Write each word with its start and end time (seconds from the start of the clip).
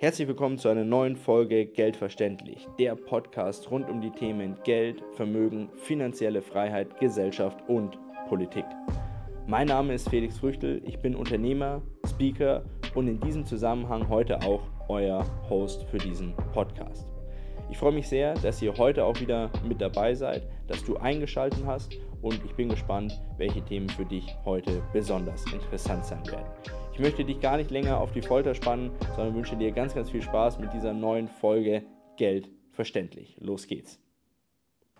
Herzlich 0.00 0.28
willkommen 0.28 0.58
zu 0.58 0.68
einer 0.68 0.84
neuen 0.84 1.16
Folge 1.16 1.66
Geldverständlich, 1.66 2.68
der 2.78 2.94
Podcast 2.94 3.68
rund 3.68 3.90
um 3.90 4.00
die 4.00 4.12
Themen 4.12 4.56
Geld, 4.62 5.02
Vermögen, 5.16 5.70
finanzielle 5.74 6.40
Freiheit, 6.40 7.00
Gesellschaft 7.00 7.68
und 7.68 7.98
Politik. 8.28 8.64
Mein 9.48 9.66
Name 9.66 9.94
ist 9.94 10.08
Felix 10.08 10.38
Früchtel, 10.38 10.80
ich 10.84 11.00
bin 11.00 11.16
Unternehmer, 11.16 11.82
Speaker 12.06 12.64
und 12.94 13.08
in 13.08 13.18
diesem 13.18 13.44
Zusammenhang 13.44 14.08
heute 14.08 14.40
auch 14.42 14.62
euer 14.88 15.26
Host 15.50 15.82
für 15.90 15.98
diesen 15.98 16.32
Podcast. 16.52 17.08
Ich 17.68 17.76
freue 17.76 17.90
mich 17.90 18.06
sehr, 18.06 18.34
dass 18.34 18.62
ihr 18.62 18.78
heute 18.78 19.04
auch 19.04 19.20
wieder 19.20 19.50
mit 19.66 19.80
dabei 19.80 20.14
seid, 20.14 20.46
dass 20.68 20.84
du 20.84 20.96
eingeschaltet 20.98 21.64
hast 21.66 21.98
und 22.22 22.40
ich 22.44 22.54
bin 22.54 22.68
gespannt, 22.68 23.20
welche 23.36 23.64
Themen 23.64 23.88
für 23.88 24.04
dich 24.04 24.32
heute 24.44 24.80
besonders 24.92 25.44
interessant 25.52 26.04
sein 26.04 26.24
werden. 26.28 26.46
Ich 26.98 27.04
möchte 27.04 27.24
dich 27.24 27.38
gar 27.38 27.56
nicht 27.56 27.70
länger 27.70 28.00
auf 28.00 28.10
die 28.10 28.22
Folter 28.22 28.56
spannen, 28.56 28.90
sondern 29.14 29.32
wünsche 29.36 29.56
dir 29.56 29.70
ganz, 29.70 29.94
ganz 29.94 30.10
viel 30.10 30.20
Spaß 30.20 30.58
mit 30.58 30.72
dieser 30.72 30.92
neuen 30.92 31.28
Folge 31.28 31.84
Geld 32.16 32.48
verständlich. 32.72 33.36
Los 33.38 33.68
geht's. 33.68 34.00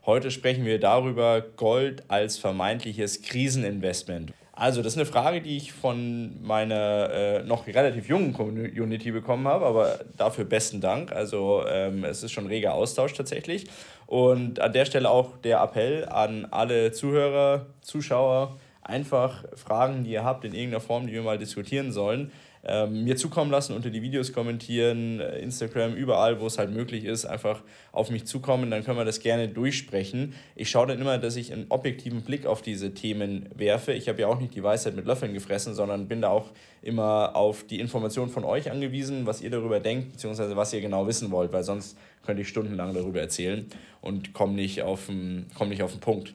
Heute 0.07 0.31
sprechen 0.31 0.65
wir 0.65 0.79
darüber 0.79 1.41
Gold 1.41 2.05
als 2.07 2.39
vermeintliches 2.39 3.23
Kriseninvestment. 3.23 4.33
Also, 4.53 4.81
das 4.81 4.93
ist 4.93 4.99
eine 4.99 5.07
Frage, 5.07 5.41
die 5.41 5.57
ich 5.57 5.73
von 5.73 6.41
meiner 6.41 7.11
äh, 7.11 7.43
noch 7.43 7.67
relativ 7.67 8.09
jungen 8.09 8.33
Community 8.33 9.11
bekommen 9.11 9.49
habe, 9.49 9.67
aber 9.67 9.99
dafür 10.17 10.45
besten 10.45 10.81
Dank. 10.81 11.11
Also, 11.11 11.65
ähm, 11.67 12.05
es 12.05 12.23
ist 12.23 12.31
schon 12.31 12.47
reger 12.47 12.75
Austausch 12.75 13.15
tatsächlich. 13.15 13.67
Und 14.07 14.61
an 14.61 14.73
der 14.73 14.85
Stelle 14.85 15.11
auch 15.11 15.37
der 15.39 15.61
Appell 15.61 16.09
an 16.09 16.47
alle 16.53 16.93
Zuhörer, 16.93 17.67
Zuschauer, 17.81 18.57
einfach 18.89 19.45
Fragen, 19.55 20.05
die 20.05 20.11
ihr 20.11 20.25
habt 20.25 20.45
in 20.45 20.55
irgendeiner 20.55 20.81
Form, 20.81 21.07
die 21.07 21.13
wir 21.13 21.23
mal 21.23 21.39
diskutieren 21.39 21.93
sollen, 21.93 22.33
ähm, 22.65 23.05
mir 23.05 23.17
zukommen 23.17 23.51
lassen, 23.51 23.75
unter 23.75 23.91
die 23.91 24.03
Videos 24.03 24.33
kommentieren, 24.33 25.21
äh, 25.21 25.39
Instagram, 25.39 25.95
überall, 25.95 26.41
wo 26.41 26.47
es 26.47 26.59
halt 26.59 26.71
möglich 26.73 27.05
ist, 27.05 27.25
einfach 27.25 27.63
auf 27.93 28.11
mich 28.11 28.27
zukommen, 28.27 28.71
dann 28.71 28.85
können 28.85 28.99
wir 28.99 29.05
das 29.05 29.21
gerne 29.21 29.49
durchsprechen. 29.49 30.35
Ich 30.57 30.71
schaue 30.71 30.89
dann 30.89 31.01
immer, 31.01 31.19
dass 31.19 31.37
ich 31.37 31.53
einen 31.53 31.67
objektiven 31.69 32.23
Blick 32.23 32.47
auf 32.47 32.63
diese 32.63 32.95
Themen 32.95 33.49
werfe. 33.55 33.93
Ich 33.93 34.09
habe 34.09 34.21
ja 34.21 34.27
auch 34.27 34.41
nicht 34.41 34.55
die 34.55 34.63
Weisheit 34.63 34.97
mit 34.97 35.07
Löffeln 35.07 35.35
gefressen, 35.35 35.75
sondern 35.75 36.09
bin 36.09 36.21
da 36.21 36.31
auch 36.31 36.51
immer 36.83 37.37
auf 37.37 37.65
die 37.65 37.79
Information 37.79 38.29
von 38.29 38.45
euch 38.45 38.71
angewiesen, 38.71 39.27
was 39.27 39.41
ihr 39.41 39.51
darüber 39.51 39.81
denkt, 39.81 40.13
beziehungsweise 40.13 40.57
was 40.57 40.73
ihr 40.73 40.81
genau 40.81 41.07
wissen 41.07 41.31
wollt, 41.31 41.53
weil 41.53 41.63
sonst 41.63 41.97
könnte 42.27 42.43
ich 42.43 42.49
stundenlang 42.49 42.93
darüber 42.93 43.21
erzählen 43.21 43.67
und 44.01 44.33
komme 44.33 44.55
nicht, 44.55 44.83
komm 44.83 45.69
nicht 45.69 45.83
auf 45.83 45.93
den 45.93 46.01
Punkt. 46.01 46.35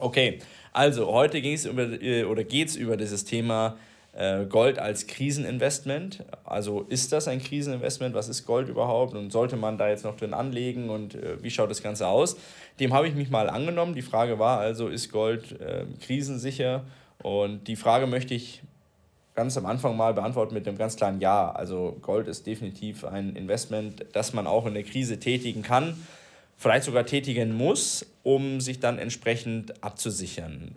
Okay, 0.00 0.38
also 0.72 1.12
heute 1.12 1.40
ging 1.40 1.54
es 1.54 1.64
über 1.64 1.82
äh, 2.00 2.22
oder 2.22 2.44
geht 2.44 2.68
es 2.68 2.76
über 2.76 2.96
dieses 2.96 3.24
Thema 3.24 3.76
äh, 4.12 4.44
Gold 4.44 4.78
als 4.78 5.08
Kriseninvestment. 5.08 6.24
Also 6.44 6.82
ist 6.88 7.10
das 7.10 7.26
ein 7.26 7.42
Kriseninvestment? 7.42 8.14
Was 8.14 8.28
ist 8.28 8.46
Gold 8.46 8.68
überhaupt? 8.68 9.14
Und 9.14 9.32
sollte 9.32 9.56
man 9.56 9.76
da 9.76 9.88
jetzt 9.88 10.04
noch 10.04 10.16
drin 10.16 10.34
anlegen? 10.34 10.88
Und 10.88 11.16
äh, 11.16 11.42
wie 11.42 11.50
schaut 11.50 11.70
das 11.70 11.82
Ganze 11.82 12.06
aus? 12.06 12.36
Dem 12.78 12.94
habe 12.94 13.08
ich 13.08 13.14
mich 13.16 13.28
mal 13.28 13.50
angenommen. 13.50 13.94
Die 13.94 14.02
Frage 14.02 14.38
war 14.38 14.60
also, 14.60 14.86
ist 14.86 15.10
Gold 15.10 15.60
äh, 15.60 15.84
krisensicher? 16.00 16.84
Und 17.22 17.66
die 17.66 17.74
Frage 17.74 18.06
möchte 18.06 18.34
ich 18.34 18.62
ganz 19.34 19.56
am 19.56 19.66
Anfang 19.66 19.96
mal 19.96 20.14
beantworten 20.14 20.54
mit 20.54 20.68
einem 20.68 20.78
ganz 20.78 20.94
klaren 20.94 21.20
Ja. 21.20 21.50
Also 21.50 21.96
Gold 22.02 22.28
ist 22.28 22.46
definitiv 22.46 23.04
ein 23.04 23.34
Investment, 23.34 24.06
das 24.12 24.32
man 24.32 24.46
auch 24.46 24.66
in 24.66 24.74
der 24.74 24.84
Krise 24.84 25.18
tätigen 25.18 25.62
kann, 25.62 25.96
vielleicht 26.58 26.84
sogar 26.84 27.06
tätigen 27.06 27.56
muss, 27.56 28.04
um 28.24 28.60
sich 28.60 28.80
dann 28.80 28.98
entsprechend 28.98 29.82
abzusichern. 29.82 30.74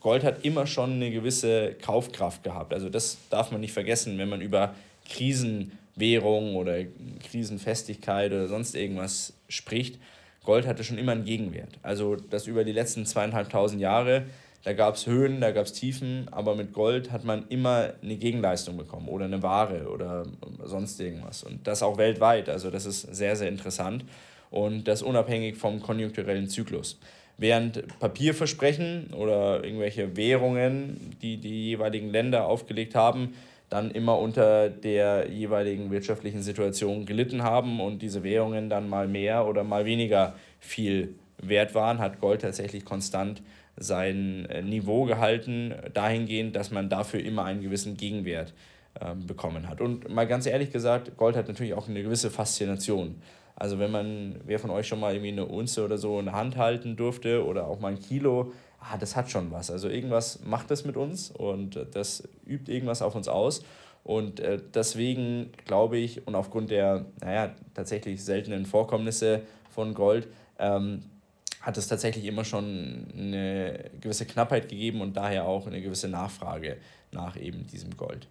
Gold 0.00 0.24
hat 0.24 0.44
immer 0.44 0.66
schon 0.66 0.94
eine 0.94 1.10
gewisse 1.10 1.74
Kaufkraft 1.80 2.42
gehabt. 2.42 2.74
Also 2.74 2.88
das 2.88 3.18
darf 3.30 3.52
man 3.52 3.60
nicht 3.60 3.72
vergessen, 3.72 4.18
wenn 4.18 4.28
man 4.28 4.40
über 4.40 4.74
Krisenwährung 5.08 6.56
oder 6.56 6.78
Krisenfestigkeit 7.22 8.32
oder 8.32 8.48
sonst 8.48 8.74
irgendwas 8.74 9.34
spricht. 9.48 9.98
Gold 10.42 10.66
hatte 10.66 10.84
schon 10.84 10.98
immer 10.98 11.12
einen 11.12 11.24
Gegenwert. 11.24 11.78
Also 11.82 12.16
das 12.16 12.46
über 12.46 12.64
die 12.64 12.72
letzten 12.72 13.06
zweieinhalbtausend 13.06 13.80
Jahre, 13.80 14.24
da 14.62 14.72
gab 14.72 14.94
es 14.94 15.06
Höhen, 15.06 15.40
da 15.40 15.52
gab 15.52 15.66
es 15.66 15.72
Tiefen, 15.72 16.28
aber 16.30 16.54
mit 16.54 16.72
Gold 16.72 17.10
hat 17.12 17.24
man 17.24 17.46
immer 17.48 17.92
eine 18.02 18.16
Gegenleistung 18.16 18.78
bekommen 18.78 19.08
oder 19.08 19.26
eine 19.26 19.42
Ware 19.42 19.88
oder 19.88 20.26
sonst 20.64 21.00
irgendwas. 21.00 21.44
Und 21.44 21.66
das 21.66 21.82
auch 21.82 21.98
weltweit. 21.98 22.48
Also 22.48 22.70
das 22.70 22.86
ist 22.86 23.02
sehr, 23.14 23.36
sehr 23.36 23.48
interessant 23.48 24.04
und 24.50 24.84
das 24.88 25.02
unabhängig 25.02 25.56
vom 25.56 25.80
konjunkturellen 25.80 26.48
Zyklus. 26.48 26.98
Während 27.36 27.98
Papierversprechen 27.98 29.08
oder 29.12 29.64
irgendwelche 29.64 30.16
Währungen, 30.16 31.16
die 31.20 31.36
die 31.38 31.66
jeweiligen 31.66 32.10
Länder 32.10 32.46
aufgelegt 32.46 32.94
haben, 32.94 33.34
dann 33.70 33.90
immer 33.90 34.18
unter 34.18 34.68
der 34.68 35.28
jeweiligen 35.30 35.90
wirtschaftlichen 35.90 36.42
Situation 36.42 37.06
gelitten 37.06 37.42
haben 37.42 37.80
und 37.80 38.02
diese 38.02 38.22
Währungen 38.22 38.70
dann 38.70 38.88
mal 38.88 39.08
mehr 39.08 39.46
oder 39.46 39.64
mal 39.64 39.84
weniger 39.84 40.34
viel 40.60 41.14
wert 41.38 41.74
waren, 41.74 41.98
hat 41.98 42.20
Gold 42.20 42.42
tatsächlich 42.42 42.84
konstant 42.84 43.42
sein 43.76 44.46
äh, 44.46 44.62
Niveau 44.62 45.04
gehalten, 45.04 45.74
dahingehend, 45.92 46.54
dass 46.54 46.70
man 46.70 46.88
dafür 46.88 47.20
immer 47.20 47.44
einen 47.44 47.62
gewissen 47.62 47.96
Gegenwert 47.96 48.54
äh, 49.00 49.14
bekommen 49.14 49.68
hat. 49.68 49.80
Und 49.80 50.08
mal 50.08 50.26
ganz 50.26 50.46
ehrlich 50.46 50.70
gesagt, 50.70 51.16
Gold 51.16 51.36
hat 51.36 51.48
natürlich 51.48 51.74
auch 51.74 51.88
eine 51.88 52.02
gewisse 52.02 52.30
Faszination. 52.30 53.16
Also 53.56 53.78
wenn 53.78 53.90
man, 53.90 54.40
wer 54.44 54.58
von 54.58 54.70
euch 54.70 54.88
schon 54.88 55.00
mal 55.00 55.14
irgendwie 55.14 55.32
eine 55.32 55.46
Unze 55.46 55.84
oder 55.84 55.96
so 55.96 56.18
in 56.18 56.26
der 56.26 56.34
Hand 56.34 56.56
halten 56.56 56.96
durfte 56.96 57.44
oder 57.44 57.66
auch 57.66 57.78
mal 57.78 57.92
ein 57.92 58.00
Kilo, 58.00 58.52
ah, 58.80 58.96
das 58.98 59.14
hat 59.14 59.30
schon 59.30 59.50
was. 59.50 59.70
Also 59.70 59.88
irgendwas 59.88 60.40
macht 60.44 60.70
das 60.70 60.84
mit 60.84 60.96
uns 60.96 61.30
und 61.30 61.78
das 61.92 62.28
übt 62.46 62.72
irgendwas 62.72 63.02
auf 63.02 63.14
uns 63.14 63.28
aus. 63.28 63.64
Und 64.02 64.40
äh, 64.40 64.60
deswegen 64.74 65.50
glaube 65.64 65.96
ich, 65.98 66.26
und 66.26 66.34
aufgrund 66.34 66.70
der, 66.70 67.06
naja, 67.20 67.54
tatsächlich 67.72 68.22
seltenen 68.22 68.66
Vorkommnisse 68.66 69.42
von 69.70 69.94
Gold, 69.94 70.28
ähm, 70.58 71.02
hat 71.62 71.78
es 71.78 71.88
tatsächlich 71.88 72.26
immer 72.26 72.44
schon 72.44 73.06
eine 73.16 73.90
gewisse 74.00 74.26
Knappheit 74.26 74.68
gegeben 74.68 75.00
und 75.00 75.16
daher 75.16 75.46
auch 75.46 75.66
eine 75.66 75.80
gewisse 75.80 76.08
Nachfrage 76.08 76.76
nach 77.10 77.40
eben 77.40 77.66
diesem 77.66 77.96
Gold. 77.96 78.26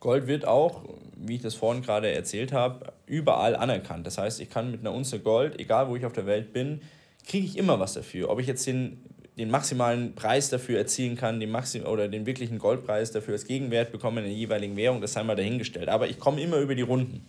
Gold 0.00 0.26
wird 0.26 0.46
auch, 0.46 0.82
wie 1.14 1.36
ich 1.36 1.42
das 1.42 1.54
vorhin 1.54 1.82
gerade 1.82 2.10
erzählt 2.10 2.52
habe, 2.52 2.94
überall 3.06 3.54
anerkannt. 3.54 4.06
Das 4.06 4.16
heißt, 4.16 4.40
ich 4.40 4.48
kann 4.48 4.70
mit 4.70 4.80
einer 4.80 4.94
Unze 4.94 5.20
Gold, 5.20 5.60
egal 5.60 5.88
wo 5.88 5.96
ich 5.96 6.06
auf 6.06 6.14
der 6.14 6.24
Welt 6.24 6.54
bin, 6.54 6.80
kriege 7.28 7.44
ich 7.44 7.58
immer 7.58 7.78
was 7.78 7.92
dafür. 7.92 8.30
Ob 8.30 8.40
ich 8.40 8.46
jetzt 8.46 8.66
den, 8.66 9.04
den 9.36 9.50
maximalen 9.50 10.14
Preis 10.14 10.48
dafür 10.48 10.78
erzielen 10.78 11.16
kann, 11.16 11.38
den 11.38 11.50
Maxim 11.50 11.84
oder 11.84 12.08
den 12.08 12.24
wirklichen 12.24 12.58
Goldpreis 12.58 13.12
dafür 13.12 13.34
als 13.34 13.44
Gegenwert 13.44 13.92
bekomme 13.92 14.20
in 14.20 14.26
der 14.26 14.34
jeweiligen 14.34 14.74
Währung, 14.76 15.02
das 15.02 15.12
sei 15.12 15.22
mal 15.22 15.36
dahingestellt. 15.36 15.90
Aber 15.90 16.08
ich 16.08 16.18
komme 16.18 16.40
immer 16.40 16.56
über 16.56 16.74
die 16.74 16.82
Runden. 16.82 17.26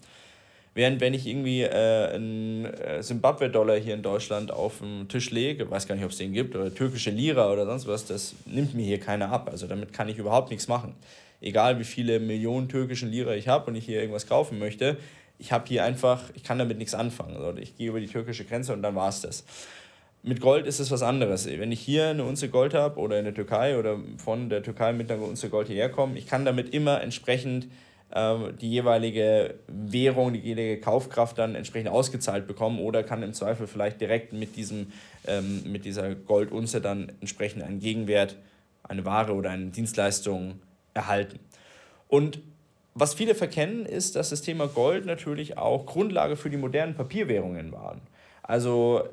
Während 0.73 1.01
wenn 1.01 1.13
ich 1.13 1.27
irgendwie 1.27 1.63
äh, 1.63 2.13
einen 2.13 2.63
äh, 2.63 3.01
Zimbabwe-Dollar 3.01 3.75
hier 3.75 3.95
in 3.95 4.01
Deutschland 4.01 4.51
auf 4.51 4.79
den 4.79 5.09
Tisch 5.09 5.29
lege, 5.29 5.69
weiß 5.69 5.85
gar 5.85 5.95
nicht, 5.95 6.05
ob 6.05 6.11
es 6.11 6.17
den 6.17 6.31
gibt, 6.31 6.55
oder 6.55 6.73
türkische 6.73 7.09
Lira 7.09 7.51
oder 7.51 7.65
sonst 7.65 7.87
was, 7.87 8.05
das 8.05 8.33
nimmt 8.45 8.73
mir 8.73 8.85
hier 8.85 9.01
keiner 9.01 9.29
ab. 9.29 9.49
Also 9.51 9.67
damit 9.67 9.91
kann 9.91 10.07
ich 10.07 10.17
überhaupt 10.17 10.49
nichts 10.49 10.69
machen 10.69 10.95
egal 11.41 11.79
wie 11.79 11.83
viele 11.83 12.19
Millionen 12.19 12.69
türkischen 12.69 13.09
Lira 13.09 13.33
ich 13.33 13.47
habe 13.47 13.69
und 13.69 13.75
ich 13.75 13.85
hier 13.85 13.99
irgendwas 13.99 14.27
kaufen 14.27 14.59
möchte, 14.59 14.97
ich 15.39 15.51
habe 15.51 15.65
hier 15.67 15.83
einfach, 15.83 16.29
ich 16.35 16.43
kann 16.43 16.59
damit 16.59 16.77
nichts 16.77 16.93
anfangen. 16.93 17.35
Also 17.35 17.57
ich 17.57 17.75
gehe 17.75 17.89
über 17.89 17.99
die 17.99 18.07
türkische 18.07 18.45
Grenze 18.45 18.73
und 18.73 18.83
dann 18.83 18.95
war 18.95 19.09
es 19.09 19.21
das. 19.21 19.43
Mit 20.23 20.39
Gold 20.39 20.67
ist 20.67 20.79
es 20.79 20.91
was 20.91 21.01
anderes. 21.01 21.47
Wenn 21.47 21.71
ich 21.71 21.79
hier 21.79 22.09
eine 22.09 22.23
Unze 22.23 22.49
Gold 22.49 22.75
habe 22.75 22.99
oder 22.99 23.17
in 23.17 23.25
der 23.25 23.33
Türkei 23.33 23.77
oder 23.79 23.97
von 24.17 24.49
der 24.49 24.61
Türkei 24.61 24.93
mit 24.93 25.11
einer 25.11 25.23
Unze 25.23 25.49
Gold 25.49 25.67
hierher 25.67 25.89
komme, 25.89 26.15
ich 26.15 26.27
kann 26.27 26.45
damit 26.45 26.75
immer 26.75 27.01
entsprechend 27.01 27.67
ähm, 28.13 28.53
die 28.61 28.69
jeweilige 28.69 29.55
Währung, 29.67 30.33
die 30.33 30.39
jeweilige 30.39 30.79
Kaufkraft 30.79 31.39
dann 31.39 31.55
entsprechend 31.55 31.89
ausgezahlt 31.89 32.45
bekommen 32.45 32.79
oder 32.79 33.03
kann 33.03 33.23
im 33.23 33.33
Zweifel 33.33 33.65
vielleicht 33.65 33.99
direkt 33.99 34.31
mit, 34.31 34.55
diesem, 34.55 34.91
ähm, 35.25 35.63
mit 35.65 35.85
dieser 35.85 36.13
Goldunze 36.13 36.81
dann 36.81 37.11
entsprechend 37.19 37.63
einen 37.63 37.79
Gegenwert, 37.79 38.35
eine 38.83 39.05
Ware 39.05 39.33
oder 39.33 39.49
eine 39.49 39.67
Dienstleistung 39.67 40.59
erhalten. 40.93 41.39
Und 42.07 42.41
was 42.93 43.13
viele 43.13 43.35
verkennen, 43.35 43.85
ist, 43.85 44.15
dass 44.15 44.31
das 44.31 44.41
Thema 44.41 44.67
Gold 44.67 45.05
natürlich 45.05 45.57
auch 45.57 45.85
Grundlage 45.85 46.35
für 46.35 46.49
die 46.49 46.57
modernen 46.57 46.93
Papierwährungen 46.93 47.71
war. 47.71 47.97
Also 48.43 49.07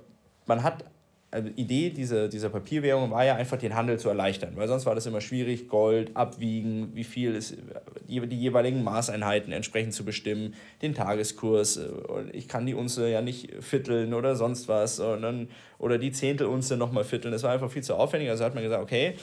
man 0.46 0.62
hat 0.62 0.84
also 1.30 1.50
Idee 1.56 1.90
dieser, 1.90 2.28
dieser 2.28 2.48
Papierwährung 2.48 3.10
war 3.10 3.24
ja 3.24 3.34
einfach 3.34 3.58
den 3.58 3.74
Handel 3.74 3.98
zu 3.98 4.08
erleichtern, 4.08 4.52
weil 4.56 4.66
sonst 4.66 4.86
war 4.86 4.94
das 4.94 5.04
immer 5.04 5.20
schwierig, 5.20 5.68
Gold 5.68 6.16
abwiegen, 6.16 6.94
wie 6.94 7.04
viel 7.04 7.34
ist 7.34 7.56
die, 8.08 8.26
die 8.26 8.38
jeweiligen 8.38 8.82
Maßeinheiten 8.82 9.52
entsprechend 9.52 9.92
zu 9.92 10.06
bestimmen, 10.06 10.54
den 10.80 10.94
Tageskurs. 10.94 11.80
Ich 12.32 12.48
kann 12.48 12.64
die 12.64 12.72
Unze 12.72 13.10
ja 13.10 13.20
nicht 13.20 13.62
vierteln 13.62 14.14
oder 14.14 14.36
sonst 14.36 14.68
was, 14.68 14.96
sondern, 14.96 15.48
oder 15.78 15.98
die 15.98 16.12
Zehntelunze 16.12 16.78
nochmal 16.78 17.04
vierteln. 17.04 17.32
Das 17.32 17.42
war 17.42 17.52
einfach 17.52 17.70
viel 17.70 17.82
zu 17.82 17.94
aufwendig. 17.94 18.30
Also 18.30 18.44
hat 18.44 18.54
man 18.54 18.64
gesagt, 18.64 18.82
okay, 18.82 19.14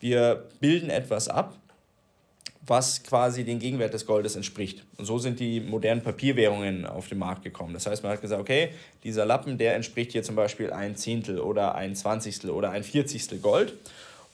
wir 0.00 0.44
bilden 0.60 0.90
etwas 0.90 1.28
ab, 1.28 1.56
was 2.66 3.02
quasi 3.02 3.44
den 3.44 3.58
Gegenwert 3.58 3.92
des 3.92 4.06
Goldes 4.06 4.36
entspricht. 4.36 4.84
Und 4.96 5.04
so 5.04 5.18
sind 5.18 5.40
die 5.40 5.60
modernen 5.60 6.02
Papierwährungen 6.02 6.86
auf 6.86 7.08
den 7.08 7.18
Markt 7.18 7.42
gekommen. 7.42 7.74
Das 7.74 7.86
heißt, 7.86 8.02
man 8.02 8.12
hat 8.12 8.22
gesagt, 8.22 8.40
okay, 8.40 8.70
dieser 9.02 9.26
Lappen, 9.26 9.58
der 9.58 9.74
entspricht 9.74 10.12
hier 10.12 10.22
zum 10.22 10.34
Beispiel 10.34 10.72
ein 10.72 10.96
Zehntel 10.96 11.40
oder 11.40 11.74
ein 11.74 11.94
Zwanzigstel 11.94 12.50
oder 12.50 12.70
ein 12.70 12.82
Vierzigstel 12.82 13.38
Gold. 13.38 13.74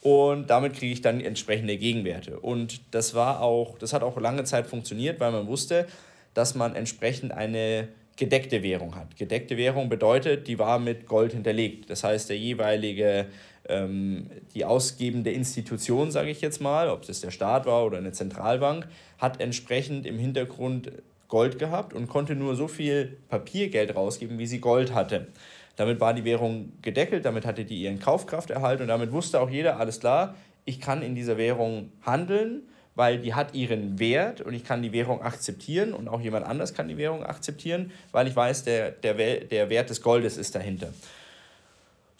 Und 0.03 0.49
damit 0.49 0.75
kriege 0.75 0.93
ich 0.93 1.03
dann 1.03 1.21
entsprechende 1.21 1.77
Gegenwerte. 1.77 2.39
Und 2.41 2.81
das 2.93 3.15
war 3.15 3.43
auch, 3.43 3.79
das 3.79 3.93
hat 3.93 4.03
auch 4.03 4.19
lange 4.19 4.45
Zeit 4.45 4.67
funktioniert, 4.67 5.21
weil 5.21 5.33
man 5.33 5.47
wusste, 5.47 5.87
dass 6.33 6.55
man 6.55 6.75
entsprechend 6.75 7.33
eine 7.33 7.89
gedeckte 8.17 8.63
Währung 8.63 8.97
hat. 8.97 9.17
Gedeckte 9.17 9.57
Währung 9.57 9.89
bedeutet, 9.89 10.47
die 10.47 10.59
war 10.59 10.79
mit 10.79 11.07
Gold 11.07 11.33
hinterlegt. 11.33 11.91
Das 11.91 12.05
heißt, 12.05 12.29
der 12.29 12.39
jeweilige, 12.39 13.27
die 13.69 14.65
ausgebende 14.65 15.31
Institution, 15.31 16.11
sage 16.11 16.31
ich 16.31 16.41
jetzt 16.41 16.61
mal, 16.61 16.89
ob 16.89 17.07
das 17.07 17.21
der 17.21 17.31
Staat 17.31 17.67
war 17.67 17.85
oder 17.85 17.99
eine 17.99 18.11
Zentralbank, 18.11 18.89
hat 19.19 19.41
entsprechend 19.41 20.07
im 20.07 20.19
Hintergrund 20.19 20.91
Gold 21.29 21.59
gehabt 21.59 21.95
und 21.95 22.09
konnte 22.09 22.35
nur 22.35 22.57
so 22.57 22.67
viel 22.67 23.19
Papiergeld 23.29 23.95
rausgeben, 23.95 24.39
wie 24.39 24.47
sie 24.47 24.61
Gold 24.61 24.93
hatte. 24.93 25.29
Damit 25.77 26.01
war 26.01 26.15
die 26.15 26.25
Währung 26.25 26.73
gedeckelt, 26.83 27.25
damit 27.25 27.47
hatte 27.47 27.65
die 27.65 27.83
ihren 27.83 28.01
Kaufkraft 28.01 28.51
erhalten 28.51 28.83
und 28.83 28.89
damit 28.89 29.13
wusste 29.13 29.41
auch 29.41 29.51
jeder, 29.51 29.79
alles 29.79 30.01
klar, 30.01 30.35
ich 30.65 30.81
kann 30.81 31.03
in 31.03 31.15
dieser 31.15 31.37
Währung 31.37 31.93
handeln 32.05 32.63
weil 32.95 33.19
die 33.19 33.35
hat 33.35 33.55
ihren 33.55 33.99
Wert 33.99 34.41
und 34.41 34.53
ich 34.53 34.65
kann 34.65 34.83
die 34.83 34.93
Währung 34.93 35.23
akzeptieren 35.23 35.95
und 35.95 36.09
auch 36.09 36.21
jemand 36.21 36.45
anders 36.45 36.75
kann 36.75 36.89
die 36.89 36.99
Währung 36.99 37.25
akzeptieren, 37.25 37.93
weil 38.13 38.27
ich 38.27 38.37
weiß, 38.37 38.65
der, 38.65 38.91
der, 38.91 39.15
der 39.15 39.71
Wert 39.71 39.89
des 39.91 40.03
Goldes 40.03 40.37
ist 40.37 40.55
dahinter. 40.55 40.93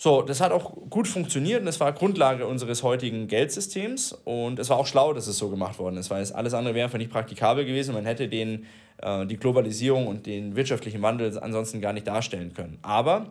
So, 0.03 0.23
das 0.23 0.41
hat 0.41 0.51
auch 0.51 0.73
gut 0.89 1.07
funktioniert 1.07 1.61
und 1.61 1.67
das 1.67 1.79
war 1.79 1.93
Grundlage 1.93 2.47
unseres 2.47 2.83
heutigen 2.83 3.29
Geldsystems 3.29 4.13
und 4.25 4.59
es 4.59 4.71
war 4.71 4.79
auch 4.79 4.87
schlau, 4.87 5.13
dass 5.13 5.27
es 5.27 5.37
so 5.37 5.51
gemacht 5.51 5.79
worden 5.79 5.99
ist, 5.99 6.09
weil 6.09 6.23
es 6.23 6.33
alles 6.33 6.55
andere 6.55 6.75
wäre 6.75 6.87
einfach 6.87 6.97
nicht 6.97 7.11
praktikabel 7.11 7.67
gewesen. 7.67 7.93
Man 7.93 8.07
hätte 8.07 8.27
den, 8.27 8.65
äh, 9.03 9.27
die 9.27 9.37
Globalisierung 9.37 10.07
und 10.07 10.25
den 10.25 10.57
wirtschaftlichen 10.57 11.03
Wandel 11.03 11.39
ansonsten 11.39 11.83
gar 11.83 11.93
nicht 11.93 12.07
darstellen 12.07 12.55
können. 12.55 12.79
Aber 12.81 13.27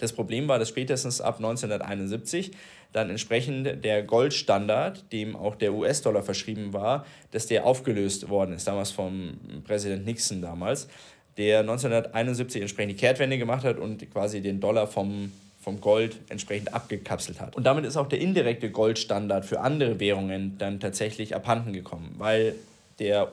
das 0.00 0.12
Problem 0.12 0.48
war, 0.48 0.58
dass 0.58 0.70
spätestens 0.70 1.20
ab 1.20 1.36
1971 1.36 2.50
dann 2.92 3.08
entsprechend 3.08 3.84
der 3.84 4.02
Goldstandard, 4.02 5.12
dem 5.12 5.36
auch 5.36 5.54
der 5.54 5.72
US-Dollar 5.72 6.24
verschrieben 6.24 6.72
war, 6.72 7.06
dass 7.30 7.46
der 7.46 7.64
aufgelöst 7.64 8.28
worden 8.28 8.54
ist, 8.54 8.66
damals 8.66 8.90
vom 8.90 9.34
Präsident 9.64 10.04
Nixon 10.04 10.42
damals, 10.42 10.88
der 11.36 11.60
1971 11.60 12.60
entsprechend 12.60 12.90
die 12.90 12.96
Kehrtwende 12.96 13.38
gemacht 13.38 13.62
hat 13.62 13.78
und 13.78 14.10
quasi 14.10 14.40
den 14.40 14.58
Dollar 14.58 14.88
vom, 14.88 15.30
vom 15.62 15.80
Gold 15.80 16.18
entsprechend 16.28 16.74
abgekapselt 16.74 17.40
hat. 17.40 17.54
Und 17.54 17.64
damit 17.64 17.84
ist 17.84 17.96
auch 17.96 18.08
der 18.08 18.20
indirekte 18.20 18.70
Goldstandard 18.70 19.44
für 19.44 19.60
andere 19.60 20.00
Währungen 20.00 20.58
dann 20.58 20.80
tatsächlich 20.80 21.36
abhanden 21.36 21.72
gekommen, 21.72 22.16
weil 22.18 22.56
der, 22.98 23.30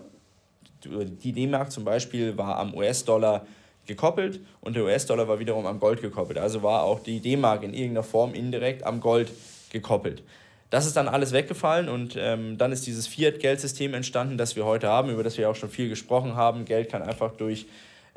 die 0.85 1.33
D-Mark 1.33 1.71
zum 1.71 1.83
Beispiel 1.83 2.37
war 2.37 2.57
am 2.57 2.75
US-Dollar 2.75 3.47
gekoppelt 3.87 4.39
und 4.61 4.75
der 4.75 4.83
US-Dollar 4.83 5.27
war 5.27 5.39
wiederum 5.39 5.65
am 5.65 5.79
Gold 5.79 6.01
gekoppelt. 6.01 6.37
Also 6.37 6.61
war 6.61 6.83
auch 6.83 6.99
die 6.99 7.19
D-Mark 7.19 7.63
in 7.63 7.73
irgendeiner 7.73 8.03
Form 8.03 8.35
indirekt 8.35 8.83
am 8.83 9.01
Gold 9.01 9.31
gekoppelt. 9.71 10.21
Das 10.69 10.85
ist 10.85 10.95
dann 10.95 11.07
alles 11.07 11.31
weggefallen 11.31 11.89
und 11.89 12.15
ähm, 12.15 12.59
dann 12.59 12.71
ist 12.71 12.85
dieses 12.85 13.07
Fiat-Geldsystem 13.07 13.95
entstanden, 13.95 14.37
das 14.37 14.55
wir 14.55 14.65
heute 14.65 14.87
haben, 14.87 15.09
über 15.09 15.23
das 15.23 15.35
wir 15.39 15.49
auch 15.49 15.55
schon 15.55 15.71
viel 15.71 15.89
gesprochen 15.89 16.35
haben. 16.35 16.65
Geld 16.65 16.91
kann 16.91 17.01
einfach 17.01 17.31
durch 17.31 17.65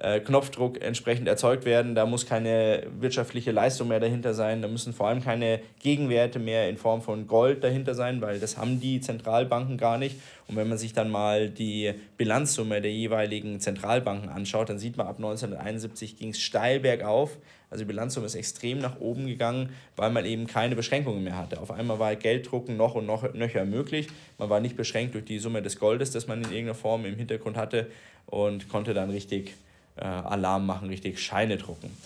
äh, 0.02 0.18
Knopfdruck 0.18 0.82
entsprechend 0.82 1.28
erzeugt 1.28 1.64
werden. 1.64 1.94
Da 1.94 2.06
muss 2.06 2.26
keine 2.26 2.88
wirtschaftliche 2.98 3.52
Leistung 3.52 3.86
mehr 3.86 4.00
dahinter 4.00 4.34
sein. 4.34 4.60
Da 4.60 4.66
müssen 4.66 4.92
vor 4.92 5.06
allem 5.06 5.22
keine 5.22 5.60
Gegenwerte 5.80 6.40
mehr 6.40 6.68
in 6.68 6.76
Form 6.76 7.02
von 7.02 7.28
Gold 7.28 7.62
dahinter 7.62 7.94
sein, 7.94 8.20
weil 8.20 8.40
das 8.40 8.56
haben 8.56 8.80
die 8.80 9.00
Zentralbanken 9.00 9.78
gar 9.78 9.98
nicht. 9.98 10.16
Und 10.48 10.56
wenn 10.56 10.68
man 10.68 10.76
sich 10.76 10.92
dann 10.92 11.08
mal 11.08 11.48
die 11.48 11.94
Bilanzsumme 12.16 12.80
der 12.80 12.90
jeweiligen 12.90 13.60
Zentralbanken 13.60 14.28
anschaut, 14.28 14.68
dann 14.70 14.80
sieht 14.80 14.96
man, 14.96 15.06
ab 15.06 15.18
1971 15.18 16.16
ging 16.16 16.30
es 16.30 16.40
steil 16.40 16.80
bergauf. 16.80 17.38
Also 17.70 17.84
die 17.84 17.88
Bilanzsumme 17.88 18.26
ist 18.26 18.34
extrem 18.34 18.80
nach 18.80 18.98
oben 19.00 19.28
gegangen, 19.28 19.70
weil 19.94 20.10
man 20.10 20.26
eben 20.26 20.48
keine 20.48 20.74
Beschränkungen 20.74 21.22
mehr 21.22 21.38
hatte. 21.38 21.60
Auf 21.60 21.70
einmal 21.70 22.00
war 22.00 22.16
Gelddrucken 22.16 22.76
noch 22.76 22.96
und 22.96 23.06
noch 23.06 23.32
nöcher 23.34 23.64
möglich. 23.64 24.08
Man 24.36 24.50
war 24.50 24.58
nicht 24.58 24.76
beschränkt 24.76 25.14
durch 25.14 25.24
die 25.24 25.38
Summe 25.38 25.62
des 25.62 25.78
Goldes, 25.78 26.10
das 26.10 26.26
man 26.26 26.38
in 26.38 26.50
irgendeiner 26.50 26.74
Form 26.74 27.06
im 27.06 27.14
Hintergrund 27.14 27.56
hatte 27.56 27.86
und 28.26 28.68
konnte 28.68 28.94
dann 28.94 29.10
richtig 29.10 29.54
äh, 29.96 30.04
Alarm 30.04 30.66
machen, 30.66 30.88
richtig 30.88 31.20
Scheine 31.20 31.56
drucken. 31.56 31.96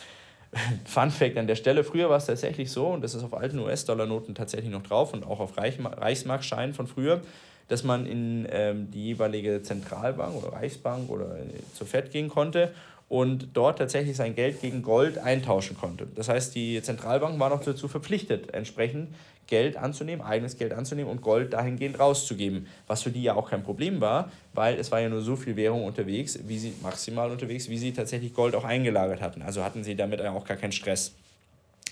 Fun 0.84 1.10
Fact 1.10 1.36
an 1.36 1.46
der 1.46 1.56
Stelle, 1.56 1.84
früher 1.84 2.08
war 2.08 2.16
es 2.18 2.26
tatsächlich 2.26 2.70
so, 2.70 2.88
und 2.88 3.02
das 3.02 3.14
ist 3.14 3.22
auf 3.22 3.34
alten 3.34 3.58
US-Dollar-Noten 3.58 4.34
tatsächlich 4.34 4.70
noch 4.70 4.82
drauf 4.82 5.12
und 5.12 5.24
auch 5.24 5.40
auf 5.40 5.56
Reich 5.56 5.78
Reichsmarkscheinen 5.82 6.74
von 6.74 6.86
früher, 6.86 7.20
dass 7.68 7.82
man 7.82 8.06
in 8.06 8.46
ähm, 8.50 8.90
die 8.90 9.04
jeweilige 9.04 9.62
Zentralbank 9.62 10.34
oder 10.36 10.52
Reichsbank 10.52 11.10
oder 11.10 11.36
zur 11.74 11.86
FED 11.86 12.12
gehen 12.12 12.28
konnte 12.28 12.72
und 13.08 13.48
dort 13.54 13.78
tatsächlich 13.78 14.16
sein 14.16 14.34
Geld 14.34 14.60
gegen 14.60 14.82
Gold 14.82 15.18
eintauschen 15.18 15.76
konnte. 15.76 16.06
Das 16.14 16.28
heißt, 16.28 16.54
die 16.54 16.82
Zentralbanken 16.82 17.38
waren 17.38 17.52
auch 17.52 17.62
dazu 17.62 17.88
verpflichtet, 17.88 18.52
entsprechend 18.52 19.08
Geld 19.46 19.76
anzunehmen, 19.76 20.24
eigenes 20.24 20.56
Geld 20.56 20.72
anzunehmen 20.72 21.10
und 21.10 21.22
Gold 21.22 21.52
dahingehend 21.52 21.98
rauszugeben. 21.98 22.66
Was 22.86 23.02
für 23.02 23.10
die 23.10 23.22
ja 23.22 23.34
auch 23.34 23.50
kein 23.50 23.62
Problem 23.62 24.00
war, 24.00 24.30
weil 24.54 24.78
es 24.78 24.90
war 24.90 25.00
ja 25.00 25.08
nur 25.08 25.20
so 25.20 25.36
viel 25.36 25.56
Währung 25.56 25.84
unterwegs, 25.84 26.38
wie 26.46 26.58
sie 26.58 26.74
maximal 26.82 27.30
unterwegs, 27.30 27.68
wie 27.68 27.78
sie 27.78 27.92
tatsächlich 27.92 28.34
Gold 28.34 28.54
auch 28.54 28.64
eingelagert 28.64 29.20
hatten. 29.20 29.42
Also 29.42 29.62
hatten 29.62 29.84
sie 29.84 29.94
damit 29.94 30.20
auch 30.20 30.44
gar 30.44 30.56
keinen 30.56 30.72
Stress. 30.72 31.14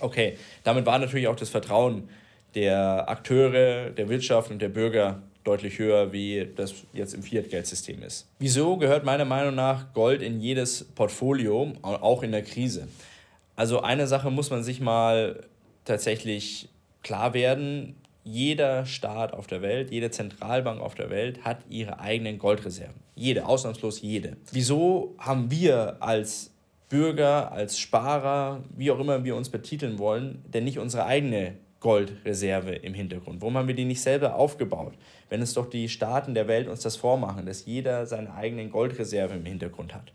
Okay, 0.00 0.36
damit 0.64 0.86
war 0.86 0.98
natürlich 0.98 1.28
auch 1.28 1.36
das 1.36 1.50
Vertrauen 1.50 2.08
der 2.54 3.08
Akteure, 3.08 3.90
der 3.90 4.08
Wirtschaft 4.08 4.50
und 4.50 4.60
der 4.60 4.68
Bürger 4.68 5.22
deutlich 5.44 5.78
höher, 5.78 6.12
wie 6.12 6.48
das 6.56 6.74
jetzt 6.92 7.14
im 7.14 7.22
Fiat-Geldsystem 7.22 8.02
ist. 8.02 8.26
Wieso 8.38 8.76
gehört 8.76 9.04
meiner 9.04 9.24
Meinung 9.24 9.54
nach 9.54 9.92
Gold 9.92 10.22
in 10.22 10.40
jedes 10.40 10.84
Portfolio, 10.84 11.72
auch 11.82 12.22
in 12.22 12.32
der 12.32 12.42
Krise? 12.42 12.88
Also 13.54 13.82
eine 13.82 14.06
Sache 14.06 14.30
muss 14.30 14.50
man 14.50 14.64
sich 14.64 14.80
mal 14.80 15.44
tatsächlich 15.84 16.68
klar 17.04 17.34
werden, 17.34 17.94
jeder 18.24 18.86
Staat 18.86 19.32
auf 19.34 19.46
der 19.46 19.62
Welt, 19.62 19.92
jede 19.92 20.10
Zentralbank 20.10 20.80
auf 20.80 20.94
der 20.94 21.10
Welt 21.10 21.44
hat 21.44 21.58
ihre 21.68 22.00
eigenen 22.00 22.38
Goldreserven. 22.38 23.00
Jede, 23.14 23.46
ausnahmslos 23.46 24.00
jede. 24.00 24.38
Wieso 24.50 25.14
haben 25.18 25.50
wir 25.50 25.98
als 26.00 26.50
Bürger, 26.88 27.52
als 27.52 27.78
Sparer, 27.78 28.64
wie 28.76 28.90
auch 28.90 28.98
immer 28.98 29.24
wir 29.24 29.36
uns 29.36 29.50
betiteln 29.50 29.98
wollen, 29.98 30.42
denn 30.48 30.64
nicht 30.64 30.78
unsere 30.78 31.04
eigene 31.04 31.54
Goldreserve 31.80 32.72
im 32.72 32.94
Hintergrund? 32.94 33.42
Warum 33.42 33.58
haben 33.58 33.68
wir 33.68 33.74
die 33.74 33.84
nicht 33.84 34.00
selber 34.00 34.36
aufgebaut? 34.36 34.94
Wenn 35.28 35.42
es 35.42 35.52
doch 35.52 35.68
die 35.68 35.88
Staaten 35.88 36.32
der 36.34 36.48
Welt 36.48 36.66
uns 36.66 36.80
das 36.80 36.96
vormachen, 36.96 37.44
dass 37.44 37.66
jeder 37.66 38.06
seine 38.06 38.34
eigenen 38.34 38.70
Goldreserve 38.70 39.34
im 39.34 39.44
Hintergrund 39.44 39.94
hat. 39.94 40.12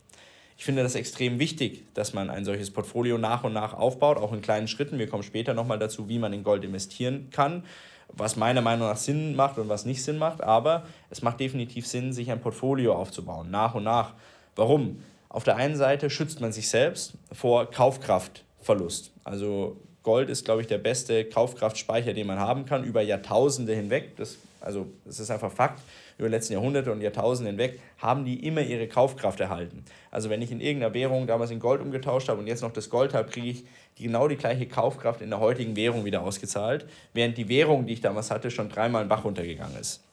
Ich 0.59 0.65
finde 0.65 0.83
das 0.83 0.95
extrem 0.95 1.39
wichtig, 1.39 1.85
dass 1.93 2.11
man 2.13 2.29
ein 2.29 2.43
solches 2.43 2.69
Portfolio 2.69 3.17
nach 3.17 3.45
und 3.45 3.53
nach 3.53 3.73
aufbaut, 3.73 4.17
auch 4.17 4.33
in 4.33 4.41
kleinen 4.41 4.67
Schritten. 4.67 4.99
Wir 4.99 5.07
kommen 5.07 5.23
später 5.23 5.53
nochmal 5.53 5.79
dazu, 5.79 6.09
wie 6.09 6.19
man 6.19 6.33
in 6.33 6.43
Gold 6.43 6.65
investieren 6.65 7.29
kann, 7.31 7.63
was 8.09 8.35
meiner 8.35 8.59
Meinung 8.59 8.89
nach 8.89 8.97
Sinn 8.97 9.37
macht 9.37 9.57
und 9.57 9.69
was 9.69 9.85
nicht 9.85 10.03
Sinn 10.03 10.17
macht. 10.17 10.41
Aber 10.41 10.85
es 11.09 11.21
macht 11.21 11.39
definitiv 11.39 11.87
Sinn, 11.87 12.11
sich 12.11 12.29
ein 12.29 12.41
Portfolio 12.41 12.93
aufzubauen, 12.93 13.49
nach 13.49 13.73
und 13.73 13.85
nach. 13.85 14.15
Warum? 14.57 15.01
Auf 15.29 15.45
der 15.45 15.55
einen 15.55 15.77
Seite 15.77 16.09
schützt 16.09 16.41
man 16.41 16.51
sich 16.51 16.67
selbst 16.67 17.13
vor 17.31 17.71
Kaufkraftverlust. 17.71 19.11
Also 19.23 19.77
Gold 20.03 20.29
ist, 20.29 20.43
glaube 20.43 20.59
ich, 20.59 20.67
der 20.67 20.79
beste 20.79 21.23
Kaufkraftspeicher, 21.23 22.11
den 22.11 22.27
man 22.27 22.37
haben 22.37 22.65
kann, 22.65 22.83
über 22.83 23.01
Jahrtausende 23.01 23.73
hinweg. 23.73 24.17
Das, 24.17 24.35
also, 24.59 24.87
das 25.05 25.21
ist 25.21 25.31
einfach 25.31 25.53
Fakt. 25.53 25.81
Über 26.19 26.27
die 26.27 26.35
letzten 26.35 26.53
Jahrhunderte 26.53 26.91
und 26.91 26.99
Jahrtausende 26.99 27.49
hinweg 27.49 27.79
haben 27.97 28.25
die 28.25 28.45
immer 28.45 28.59
ihre 28.61 28.87
Kaufkraft 28.87 29.39
erhalten. 29.39 29.85
Also, 30.11 30.29
wenn 30.29 30.41
ich 30.41 30.51
in 30.51 30.59
irgendeiner 30.59 30.93
Währung 30.93 31.27
damals 31.27 31.49
in 31.49 31.59
Gold 31.59 31.81
umgetauscht 31.81 32.27
habe 32.27 32.41
und 32.41 32.47
jetzt 32.47 32.61
noch 32.61 32.73
das 32.73 32.89
Gold 32.89 33.13
habe, 33.13 33.29
kriege 33.29 33.47
ich 33.47 33.65
genau 33.95 34.27
die 34.27 34.35
gleiche 34.35 34.67
Kaufkraft 34.67 35.21
in 35.21 35.29
der 35.29 35.39
heutigen 35.39 35.77
Währung 35.77 36.03
wieder 36.03 36.21
ausgezahlt, 36.21 36.85
während 37.13 37.37
die 37.37 37.47
Währung, 37.47 37.87
die 37.87 37.93
ich 37.93 38.01
damals 38.01 38.31
hatte, 38.31 38.51
schon 38.51 38.67
dreimal 38.67 39.01
in 39.01 39.07
Bach 39.07 39.23
runtergegangen 39.23 39.79
ist. 39.79 40.03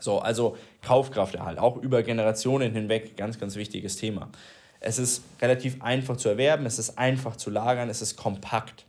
So, 0.00 0.18
also 0.18 0.58
Kaufkrafterhalt, 0.82 1.58
auch 1.58 1.78
über 1.78 2.02
Generationen 2.02 2.72
hinweg, 2.72 3.16
ganz, 3.16 3.38
ganz 3.38 3.56
wichtiges 3.56 3.96
Thema. 3.96 4.28
Es 4.80 4.98
ist 4.98 5.22
relativ 5.40 5.80
einfach 5.80 6.18
zu 6.18 6.28
erwerben, 6.28 6.66
es 6.66 6.78
ist 6.78 6.98
einfach 6.98 7.36
zu 7.36 7.48
lagern, 7.48 7.88
es 7.88 8.02
ist 8.02 8.16
kompakt 8.16 8.84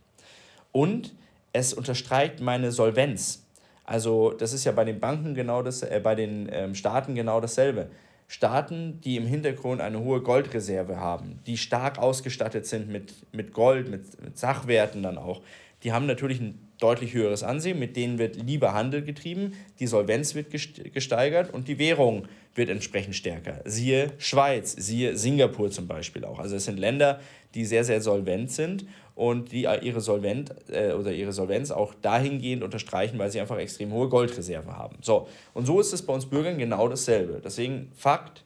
und 0.72 1.14
es 1.54 1.72
unterstreicht 1.72 2.40
meine 2.40 2.70
Solvenz. 2.70 3.43
Also 3.84 4.32
das 4.32 4.52
ist 4.52 4.64
ja 4.64 4.72
bei 4.72 4.84
den 4.84 4.98
Banken 4.98 5.34
genau 5.34 5.62
das, 5.62 5.82
äh, 5.82 6.00
bei 6.02 6.14
den 6.14 6.48
ähm, 6.50 6.74
Staaten 6.74 7.14
genau 7.14 7.40
dasselbe. 7.40 7.88
Staaten, 8.26 9.00
die 9.02 9.16
im 9.16 9.26
Hintergrund 9.26 9.80
eine 9.80 10.00
hohe 10.00 10.22
Goldreserve 10.22 10.96
haben, 10.96 11.40
die 11.46 11.58
stark 11.58 11.98
ausgestattet 11.98 12.66
sind 12.66 12.88
mit, 12.88 13.12
mit 13.32 13.52
Gold, 13.52 13.90
mit, 13.90 14.22
mit 14.22 14.38
Sachwerten 14.38 15.02
dann 15.02 15.18
auch, 15.18 15.42
die 15.82 15.92
haben 15.92 16.06
natürlich 16.06 16.40
ein 16.40 16.58
deutlich 16.78 17.12
höheres 17.12 17.42
Ansehen, 17.42 17.78
mit 17.78 17.96
denen 17.96 18.18
wird 18.18 18.36
lieber 18.36 18.72
Handel 18.72 19.02
getrieben, 19.02 19.52
die 19.78 19.86
Solvenz 19.86 20.34
wird 20.34 20.50
gesteigert 20.50 21.52
und 21.52 21.68
die 21.68 21.78
Währung 21.78 22.26
wird 22.54 22.70
entsprechend 22.70 23.14
stärker. 23.14 23.60
Siehe 23.64 24.12
Schweiz, 24.18 24.74
siehe 24.78 25.16
Singapur 25.16 25.70
zum 25.70 25.86
Beispiel 25.86 26.24
auch. 26.24 26.38
Also 26.38 26.56
es 26.56 26.64
sind 26.64 26.78
Länder, 26.78 27.20
die 27.54 27.64
sehr, 27.64 27.84
sehr 27.84 28.00
solvent 28.00 28.50
sind 28.50 28.86
und 29.14 29.52
die 29.52 29.62
ihre, 29.82 30.00
Solvent, 30.00 30.54
äh, 30.68 30.92
oder 30.92 31.12
ihre 31.12 31.32
Solvenz 31.32 31.70
auch 31.70 31.94
dahingehend 31.94 32.62
unterstreichen, 32.62 33.18
weil 33.18 33.30
sie 33.30 33.40
einfach 33.40 33.58
extrem 33.58 33.92
hohe 33.92 34.08
Goldreserve 34.08 34.76
haben. 34.76 34.96
So, 35.02 35.28
und 35.52 35.66
so 35.66 35.80
ist 35.80 35.92
es 35.92 36.02
bei 36.02 36.12
uns 36.12 36.26
Bürgern 36.26 36.58
genau 36.58 36.88
dasselbe. 36.88 37.40
Deswegen 37.44 37.92
Fakt, 37.94 38.42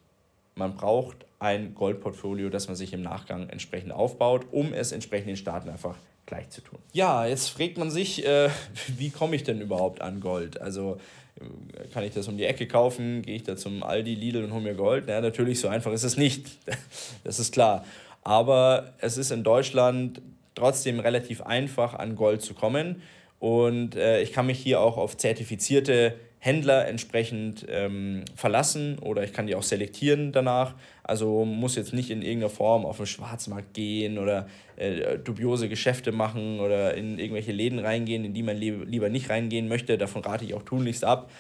man 0.55 0.75
braucht 0.75 1.25
ein 1.39 1.75
Goldportfolio, 1.75 2.51
das 2.51 2.67
man 2.67 2.77
sich 2.77 2.93
im 2.93 3.03
Nachgang 3.03 3.49
entsprechend 3.49 3.93
aufbaut, 3.93 4.47
um 4.51 4.73
es 4.73 4.93
entsprechend 4.93 5.29
den 5.29 5.37
Staaten 5.37 5.69
einfach 5.71 5.97
gleich 6.27 6.51
zu 6.51 6.61
tun. 6.61 6.79
Ja, 6.93 7.27
jetzt 7.27 7.49
fragt 7.49 7.79
man 7.79 7.91
sich, 7.91 8.27
äh, 8.27 8.51
wie 8.97 9.11
komme 9.11 9.37
ich 9.37 9.45
denn 9.45 9.61
überhaupt 9.61 10.03
an 10.03 10.21
Gold? 10.21 10.61
Also 10.61 10.99
äh, 11.41 11.89
kann 11.89 12.05
ich 12.05 12.13
das 12.13 12.29
um 12.29 12.37
die 12.37 12.45
Ecke 12.45 12.67
kaufen? 12.69 13.23
Gehe 13.23 13.37
ich 13.37 13.45
da 13.45 13.57
zum 13.57 13.83
Aldi, 13.83 14.15
Lidl 14.15 14.45
und 14.45 14.53
hole 14.53 14.63
mir 14.63 14.75
Gold? 14.75 15.05
Na, 15.07 15.21
natürlich, 15.21 15.61
so 15.61 15.69
einfach 15.69 15.93
ist 15.93 16.05
es 16.05 16.17
nicht. 16.17 16.47
Das 17.25 17.39
ist 17.39 17.53
klar. 17.53 17.85
Aber 18.23 18.95
es 18.99 19.17
ist 19.17 19.31
in 19.31 19.43
Deutschland 19.43 20.21
trotzdem 20.59 21.01
relativ 21.01 21.43
einfach, 21.43 21.95
an 21.95 22.17
Gold 22.17 22.43
zu 22.43 22.55
kommen. 22.55 23.03
Und 23.39 23.95
äh, 23.95 24.21
ich 24.21 24.33
kann 24.33 24.47
mich 24.47 24.59
hier 24.59 24.81
auch 24.81 24.97
auf 24.97 25.17
zertifizierte 25.17 26.15
Händler 26.41 26.87
entsprechend 26.87 27.67
ähm, 27.69 28.25
verlassen 28.37 28.99
oder 29.01 29.25
ich 29.25 29.33
kann 29.33 29.49
die 29.49 29.57
auch 29.57 29.63
selektieren 29.63 30.31
danach. 30.31 30.75
Also 31.03 31.45
muss 31.45 31.75
jetzt 31.75 31.93
nicht 31.93 32.11
in 32.11 32.23
irgendeiner 32.23 32.51
Form 32.51 32.87
auf 32.87 32.99
den 32.99 33.07
Schwarzmarkt 33.07 33.75
gehen 33.75 34.19
oder 34.19 34.47
äh, 34.77 35.19
dubiose 35.19 35.69
Geschäfte 35.69 36.13
machen 36.13 36.61
oder 36.61 36.95
in 36.95 37.19
irgendwelche 37.19 37.51
Läden 37.51 37.81
reingehen, 37.81 38.25
in 38.25 38.35
die 38.35 38.45
man 38.45 38.57
lieber 38.57 39.09
nicht 39.09 39.31
reingehen 39.31 39.69
möchte. 39.69 39.99
Davon 39.99 40.23
rate 40.23 40.45
ich 40.45 40.55
auch 40.55 40.63
tunlichst 40.63 41.05
ab. 41.05 41.31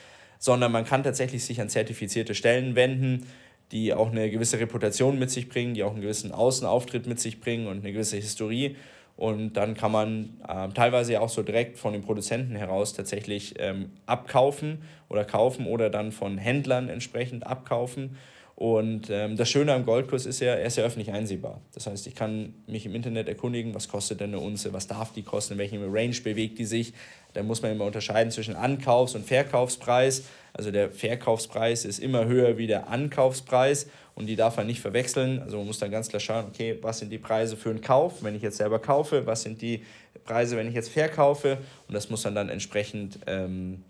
Sondern 0.40 0.70
man 0.70 0.84
kann 0.84 1.02
tatsächlich 1.02 1.44
sich 1.44 1.60
an 1.60 1.68
zertifizierte 1.68 2.32
Stellen 2.34 2.76
wenden, 2.76 3.26
die 3.72 3.92
auch 3.92 4.10
eine 4.10 4.30
gewisse 4.30 4.60
Reputation 4.60 5.18
mit 5.18 5.30
sich 5.30 5.48
bringen, 5.48 5.75
die 5.75 5.82
auch 5.82 5.92
einen 5.92 6.00
gewissen 6.00 6.32
Außenauftritt 6.32 7.06
mit 7.06 7.18
sich 7.20 7.40
bringen 7.40 7.66
und 7.66 7.80
eine 7.80 7.92
gewisse 7.92 8.16
Historie. 8.16 8.76
Und 9.18 9.54
dann 9.54 9.75
kann 9.75 9.90
man 9.90 10.38
äh, 10.46 10.68
teilweise 10.68 11.20
auch 11.20 11.28
so 11.28 11.42
direkt 11.42 11.76
von 11.76 11.92
den 11.92 12.02
Produzenten 12.02 12.54
heraus 12.54 12.94
tatsächlich 12.94 13.56
ähm, 13.58 13.90
abkaufen 14.06 14.82
oder 15.08 15.25
kaufen 15.25 15.66
oder 15.66 15.90
dann 15.90 16.12
von 16.12 16.38
Händlern 16.38 16.88
entsprechend 16.88 17.44
abkaufen. 17.44 18.16
Und 18.58 19.08
ähm, 19.08 19.36
das 19.36 19.48
Schöne 19.48 19.72
am 19.72 19.84
Goldkurs 19.84 20.26
ist 20.26 20.40
ja, 20.40 20.54
er 20.54 20.66
ist 20.66 20.76
ja 20.76 20.82
öffentlich 20.82 21.12
einsehbar. 21.12 21.60
Das 21.74 21.86
heißt, 21.86 22.08
ich 22.08 22.16
kann 22.16 22.54
mich 22.66 22.86
im 22.86 22.96
Internet 22.96 23.28
erkundigen, 23.28 23.72
was 23.72 23.86
kostet 23.86 24.18
denn 24.18 24.30
eine 24.30 24.40
Unze, 24.40 24.72
was 24.72 24.88
darf 24.88 25.12
die 25.12 25.22
kosten, 25.22 25.52
in 25.52 25.58
welchem 25.60 25.80
Range 25.94 26.16
bewegt 26.24 26.58
die 26.58 26.64
sich. 26.64 26.92
Da 27.34 27.44
muss 27.44 27.62
man 27.62 27.70
immer 27.70 27.84
unterscheiden 27.84 28.32
zwischen 28.32 28.56
Ankaufs- 28.56 29.14
und 29.14 29.24
Verkaufspreis. 29.24 30.24
Also 30.54 30.72
der 30.72 30.90
Verkaufspreis 30.90 31.84
ist 31.84 32.00
immer 32.00 32.24
höher 32.24 32.58
wie 32.58 32.66
der 32.66 32.88
Ankaufspreis 32.88 33.86
und 34.16 34.26
die 34.26 34.34
darf 34.34 34.56
man 34.56 34.66
nicht 34.66 34.80
verwechseln. 34.80 35.40
Also 35.40 35.58
man 35.58 35.68
muss 35.68 35.78
dann 35.78 35.92
ganz 35.92 36.08
klar 36.08 36.18
schauen, 36.18 36.46
okay, 36.48 36.76
was 36.82 36.98
sind 36.98 37.12
die 37.12 37.18
Preise 37.18 37.56
für 37.56 37.70
einen 37.70 37.80
Kauf, 37.80 38.24
wenn 38.24 38.34
ich 38.34 38.42
jetzt 38.42 38.56
selber 38.56 38.80
kaufe, 38.80 39.24
was 39.24 39.42
sind 39.42 39.62
die 39.62 39.84
Preise, 40.24 40.56
wenn 40.56 40.66
ich 40.66 40.74
jetzt 40.74 40.88
verkaufe 40.88 41.58
und 41.86 41.94
das 41.94 42.10
muss 42.10 42.24
man 42.24 42.34
dann 42.34 42.48
entsprechend 42.48 43.20
ähm, 43.28 43.84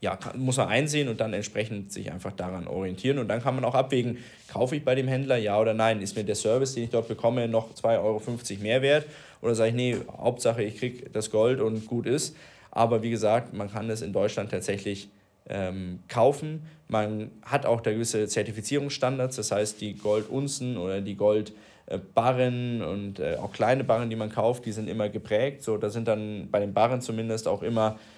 ja, 0.00 0.16
muss 0.36 0.56
man 0.58 0.68
einsehen 0.68 1.08
und 1.08 1.20
dann 1.20 1.32
entsprechend 1.32 1.92
sich 1.92 2.12
einfach 2.12 2.32
daran 2.32 2.68
orientieren. 2.68 3.18
Und 3.18 3.28
dann 3.28 3.42
kann 3.42 3.54
man 3.56 3.64
auch 3.64 3.74
abwägen, 3.74 4.18
kaufe 4.46 4.76
ich 4.76 4.84
bei 4.84 4.94
dem 4.94 5.08
Händler 5.08 5.36
ja 5.36 5.58
oder 5.60 5.74
nein? 5.74 6.00
Ist 6.00 6.16
mir 6.16 6.24
der 6.24 6.36
Service, 6.36 6.74
den 6.74 6.84
ich 6.84 6.90
dort 6.90 7.08
bekomme, 7.08 7.48
noch 7.48 7.74
2,50 7.74 7.98
Euro 7.98 8.22
mehr 8.62 8.82
wert? 8.82 9.06
Oder 9.42 9.54
sage 9.56 9.70
ich, 9.70 9.74
nee, 9.74 9.96
Hauptsache 10.16 10.62
ich 10.62 10.76
kriege 10.76 11.10
das 11.10 11.30
Gold 11.30 11.60
und 11.60 11.86
gut 11.86 12.06
ist. 12.06 12.36
Aber 12.70 13.02
wie 13.02 13.10
gesagt, 13.10 13.54
man 13.54 13.70
kann 13.72 13.90
es 13.90 14.02
in 14.02 14.12
Deutschland 14.12 14.50
tatsächlich 14.50 15.08
ähm, 15.48 16.00
kaufen. 16.06 16.62
Man 16.86 17.30
hat 17.42 17.66
auch 17.66 17.80
da 17.80 17.90
gewisse 17.90 18.28
Zertifizierungsstandards, 18.28 19.36
das 19.36 19.50
heißt 19.50 19.80
die 19.80 19.94
Goldunzen 19.94 20.76
oder 20.76 21.00
die 21.00 21.16
Goldbarren 21.16 22.82
und 22.82 23.18
äh, 23.18 23.36
auch 23.42 23.52
kleine 23.52 23.82
Barren, 23.82 24.10
die 24.10 24.16
man 24.16 24.30
kauft, 24.30 24.64
die 24.64 24.72
sind 24.72 24.88
immer 24.88 25.08
geprägt. 25.08 25.62
So, 25.62 25.76
da 25.76 25.90
sind 25.90 26.06
dann 26.06 26.48
bei 26.50 26.60
den 26.60 26.72
Barren 26.72 27.00
zumindest 27.00 27.48
auch 27.48 27.62
immer 27.62 27.98
äh, 27.98 28.17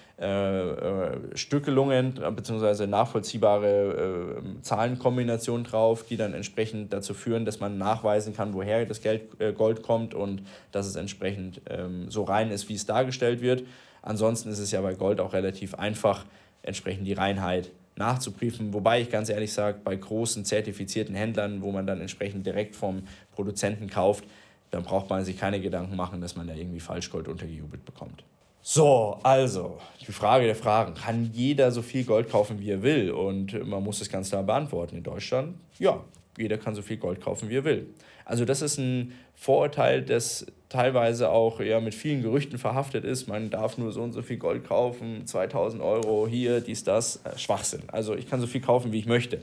Stückelungen 1.33 2.13
bzw. 2.13 2.85
nachvollziehbare 2.85 4.37
äh, 4.37 4.61
Zahlenkombinationen 4.61 5.63
drauf, 5.63 6.03
die 6.03 6.15
dann 6.15 6.35
entsprechend 6.35 6.93
dazu 6.93 7.15
führen, 7.15 7.43
dass 7.43 7.59
man 7.59 7.79
nachweisen 7.79 8.35
kann, 8.35 8.53
woher 8.53 8.85
das 8.85 9.01
Geld, 9.01 9.23
äh, 9.39 9.51
Gold 9.51 9.81
kommt 9.81 10.13
und 10.13 10.43
dass 10.71 10.85
es 10.85 10.95
entsprechend 10.95 11.61
ähm, 11.69 12.11
so 12.11 12.23
rein 12.23 12.51
ist, 12.51 12.69
wie 12.69 12.75
es 12.75 12.85
dargestellt 12.85 13.41
wird. 13.41 13.63
Ansonsten 14.03 14.49
ist 14.49 14.59
es 14.59 14.71
ja 14.71 14.81
bei 14.81 14.93
Gold 14.93 15.19
auch 15.19 15.33
relativ 15.33 15.73
einfach, 15.73 16.25
entsprechend 16.61 17.07
die 17.07 17.13
Reinheit 17.13 17.71
nachzuprüfen. 17.95 18.73
Wobei 18.73 19.01
ich 19.01 19.09
ganz 19.09 19.29
ehrlich 19.29 19.51
sage, 19.51 19.79
bei 19.83 19.95
großen 19.95 20.45
zertifizierten 20.45 21.15
Händlern, 21.15 21.63
wo 21.63 21.71
man 21.71 21.87
dann 21.87 21.99
entsprechend 21.99 22.45
direkt 22.45 22.75
vom 22.75 23.03
Produzenten 23.31 23.89
kauft, 23.89 24.23
dann 24.69 24.83
braucht 24.83 25.09
man 25.09 25.25
sich 25.25 25.37
keine 25.37 25.59
Gedanken 25.59 25.95
machen, 25.95 26.21
dass 26.21 26.35
man 26.35 26.47
da 26.47 26.53
irgendwie 26.53 26.79
Falschgold 26.79 27.27
untergejubelt 27.27 27.83
bekommt. 27.85 28.23
So, 28.63 29.19
also, 29.23 29.79
die 30.07 30.11
Frage 30.11 30.45
der 30.45 30.55
Fragen. 30.55 30.93
Kann 30.93 31.31
jeder 31.33 31.71
so 31.71 31.81
viel 31.81 32.03
Gold 32.03 32.29
kaufen, 32.29 32.59
wie 32.59 32.69
er 32.69 32.83
will? 32.83 33.11
Und 33.11 33.67
man 33.67 33.83
muss 33.83 33.99
das 33.99 34.09
ganz 34.09 34.29
klar 34.29 34.43
beantworten. 34.43 34.97
In 34.97 35.03
Deutschland, 35.03 35.55
ja, 35.79 36.03
jeder 36.37 36.57
kann 36.57 36.75
so 36.75 36.81
viel 36.81 36.97
Gold 36.97 37.21
kaufen, 37.21 37.49
wie 37.49 37.57
er 37.57 37.63
will. 37.63 37.87
Also 38.23 38.45
das 38.45 38.61
ist 38.61 38.77
ein 38.77 39.13
Vorurteil, 39.35 40.03
das 40.03 40.45
teilweise 40.69 41.29
auch 41.29 41.59
ja, 41.59 41.79
mit 41.79 41.95
vielen 41.95 42.21
Gerüchten 42.21 42.59
verhaftet 42.59 43.03
ist. 43.03 43.27
Man 43.27 43.49
darf 43.49 43.77
nur 43.77 43.91
so 43.91 44.03
und 44.03 44.13
so 44.13 44.21
viel 44.21 44.37
Gold 44.37 44.63
kaufen, 44.63 45.25
2000 45.25 45.81
Euro 45.81 46.27
hier, 46.27 46.61
dies, 46.61 46.83
das. 46.83 47.21
Äh, 47.23 47.37
Schwachsinn. 47.37 47.81
Also 47.87 48.15
ich 48.15 48.29
kann 48.29 48.39
so 48.39 48.47
viel 48.47 48.61
kaufen, 48.61 48.91
wie 48.91 48.99
ich 48.99 49.07
möchte. 49.07 49.41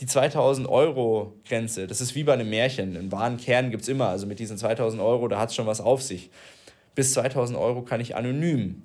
Die 0.00 0.06
2000 0.06 0.68
Euro 0.68 1.34
Grenze, 1.46 1.86
das 1.86 2.00
ist 2.00 2.14
wie 2.14 2.24
bei 2.24 2.32
einem 2.32 2.50
Märchen. 2.50 2.96
Einen 2.96 3.12
wahren 3.12 3.36
Kern 3.36 3.70
gibt 3.70 3.82
es 3.82 3.88
immer. 3.88 4.08
Also 4.08 4.26
mit 4.26 4.40
diesen 4.40 4.58
2000 4.58 5.00
Euro, 5.00 5.28
da 5.28 5.38
hat 5.38 5.50
es 5.50 5.54
schon 5.54 5.66
was 5.66 5.80
auf 5.80 6.02
sich 6.02 6.30
bis 6.94 7.14
2000 7.14 7.58
Euro 7.58 7.82
kann 7.82 8.00
ich 8.00 8.16
anonym 8.16 8.82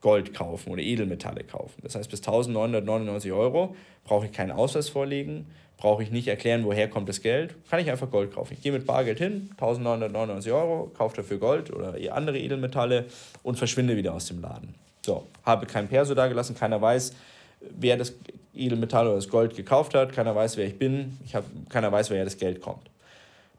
Gold 0.00 0.34
kaufen 0.34 0.70
oder 0.70 0.82
Edelmetalle 0.82 1.44
kaufen. 1.44 1.80
Das 1.82 1.94
heißt, 1.94 2.10
bis 2.10 2.20
1999 2.20 3.32
Euro 3.32 3.76
brauche 4.04 4.26
ich 4.26 4.32
keinen 4.32 4.50
Ausweis 4.50 4.88
vorlegen, 4.88 5.46
brauche 5.76 6.02
ich 6.02 6.10
nicht 6.10 6.28
erklären, 6.28 6.64
woher 6.64 6.88
kommt 6.88 7.08
das 7.08 7.22
Geld, 7.22 7.54
kann 7.70 7.80
ich 7.80 7.90
einfach 7.90 8.10
Gold 8.10 8.34
kaufen. 8.34 8.54
Ich 8.54 8.62
gehe 8.62 8.72
mit 8.72 8.86
Bargeld 8.86 9.18
hin, 9.18 9.48
1999 9.52 10.52
Euro, 10.52 10.90
kaufe 10.96 11.16
dafür 11.16 11.38
Gold 11.38 11.72
oder 11.72 11.94
andere 12.12 12.38
Edelmetalle 12.38 13.06
und 13.42 13.56
verschwinde 13.56 13.96
wieder 13.96 14.12
aus 14.12 14.26
dem 14.26 14.40
Laden. 14.40 14.74
So, 15.04 15.26
habe 15.44 15.66
kein 15.66 15.88
Perso 15.88 16.14
da 16.14 16.26
gelassen, 16.28 16.54
keiner 16.56 16.80
weiß, 16.80 17.14
wer 17.60 17.96
das 17.96 18.14
Edelmetall 18.54 19.06
oder 19.06 19.16
das 19.16 19.28
Gold 19.28 19.56
gekauft 19.56 19.94
hat, 19.94 20.12
keiner 20.12 20.34
weiß, 20.34 20.56
wer 20.56 20.66
ich 20.66 20.78
bin, 20.78 21.18
ich 21.24 21.34
hab, 21.34 21.44
keiner 21.68 21.90
weiß, 21.90 22.10
woher 22.10 22.24
das 22.24 22.36
Geld 22.36 22.60
kommt. 22.60 22.91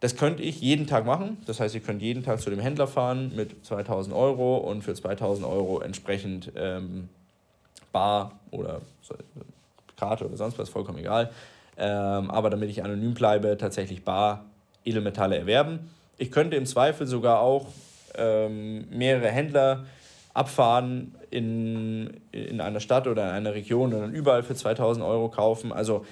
Das 0.03 0.17
könnte 0.17 0.43
ich 0.43 0.59
jeden 0.59 0.85
Tag 0.85 1.05
machen. 1.05 1.37
Das 1.45 1.61
heißt, 1.61 1.73
ihr 1.75 1.79
könnt 1.79 2.01
jeden 2.01 2.25
Tag 2.25 2.41
zu 2.41 2.49
dem 2.49 2.59
Händler 2.59 2.87
fahren 2.87 3.31
mit 3.37 3.65
2000 3.65 4.13
Euro 4.13 4.57
und 4.57 4.81
für 4.81 4.93
2000 4.93 5.47
Euro 5.47 5.79
entsprechend 5.79 6.51
ähm, 6.57 7.07
Bar 7.93 8.37
oder 8.51 8.81
Karte 9.95 10.25
oder 10.25 10.35
sonst 10.35 10.59
was, 10.59 10.67
vollkommen 10.67 10.97
egal. 10.97 11.31
Ähm, 11.77 12.29
aber 12.29 12.49
damit 12.49 12.69
ich 12.69 12.83
anonym 12.83 13.13
bleibe, 13.13 13.57
tatsächlich 13.57 14.03
Bar 14.03 14.43
Edelmetalle 14.83 15.37
erwerben. 15.37 15.89
Ich 16.17 16.31
könnte 16.31 16.57
im 16.57 16.65
Zweifel 16.65 17.07
sogar 17.07 17.39
auch 17.39 17.67
ähm, 18.15 18.89
mehrere 18.89 19.29
Händler 19.29 19.85
abfahren 20.33 21.15
in, 21.31 22.19
in 22.33 22.59
einer 22.59 22.81
Stadt 22.81 23.07
oder 23.07 23.23
in 23.23 23.29
einer 23.29 23.53
Region 23.53 23.93
und 23.93 24.01
dann 24.01 24.13
überall 24.13 24.43
für 24.43 24.53
2000 24.53 25.05
Euro 25.05 25.29
kaufen. 25.29 25.71
Also 25.71 26.05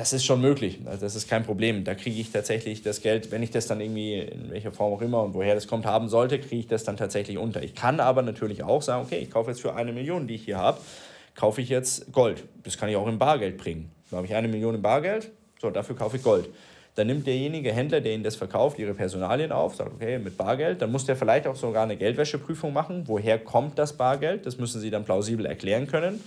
das 0.00 0.14
ist 0.14 0.24
schon 0.24 0.40
möglich. 0.40 0.78
Also 0.86 1.02
das 1.02 1.14
ist 1.14 1.28
kein 1.28 1.44
Problem. 1.44 1.84
Da 1.84 1.94
kriege 1.94 2.18
ich 2.18 2.32
tatsächlich 2.32 2.80
das 2.80 3.02
Geld, 3.02 3.30
wenn 3.30 3.42
ich 3.42 3.50
das 3.50 3.66
dann 3.66 3.82
irgendwie 3.82 4.14
in 4.20 4.50
welcher 4.50 4.72
Form 4.72 4.94
auch 4.94 5.02
immer 5.02 5.22
und 5.22 5.34
woher 5.34 5.54
das 5.54 5.66
kommt 5.66 5.84
haben 5.84 6.08
sollte, 6.08 6.38
kriege 6.38 6.56
ich 6.56 6.66
das 6.66 6.84
dann 6.84 6.96
tatsächlich 6.96 7.36
unter. 7.36 7.62
Ich 7.62 7.74
kann 7.74 8.00
aber 8.00 8.22
natürlich 8.22 8.62
auch 8.62 8.80
sagen, 8.80 9.04
okay, 9.04 9.18
ich 9.18 9.30
kaufe 9.30 9.50
jetzt 9.50 9.60
für 9.60 9.74
eine 9.74 9.92
Million, 9.92 10.26
die 10.26 10.36
ich 10.36 10.44
hier 10.46 10.56
habe, 10.56 10.80
kaufe 11.34 11.60
ich 11.60 11.68
jetzt 11.68 12.10
Gold. 12.12 12.44
Das 12.62 12.78
kann 12.78 12.88
ich 12.88 12.96
auch 12.96 13.08
in 13.08 13.18
Bargeld 13.18 13.58
bringen. 13.58 13.92
Da 14.10 14.16
habe 14.16 14.26
ich 14.26 14.34
eine 14.34 14.48
Million 14.48 14.74
in 14.74 14.80
Bargeld, 14.80 15.32
so, 15.60 15.68
dafür 15.68 15.96
kaufe 15.96 16.16
ich 16.16 16.22
Gold. 16.22 16.48
Dann 16.94 17.06
nimmt 17.06 17.26
derjenige 17.26 17.70
Händler, 17.70 18.00
der 18.00 18.14
Ihnen 18.14 18.24
das 18.24 18.36
verkauft, 18.36 18.78
Ihre 18.78 18.94
Personalien 18.94 19.52
auf, 19.52 19.76
sagt, 19.76 19.92
okay, 19.92 20.18
mit 20.18 20.38
Bargeld. 20.38 20.80
Dann 20.80 20.90
muss 20.90 21.04
der 21.04 21.14
vielleicht 21.14 21.46
auch 21.46 21.56
sogar 21.56 21.82
eine 21.82 21.98
Geldwäscheprüfung 21.98 22.72
machen. 22.72 23.02
Woher 23.06 23.38
kommt 23.38 23.78
das 23.78 23.92
Bargeld? 23.98 24.46
Das 24.46 24.56
müssen 24.56 24.80
Sie 24.80 24.90
dann 24.90 25.04
plausibel 25.04 25.44
erklären 25.44 25.86
können. 25.86 26.20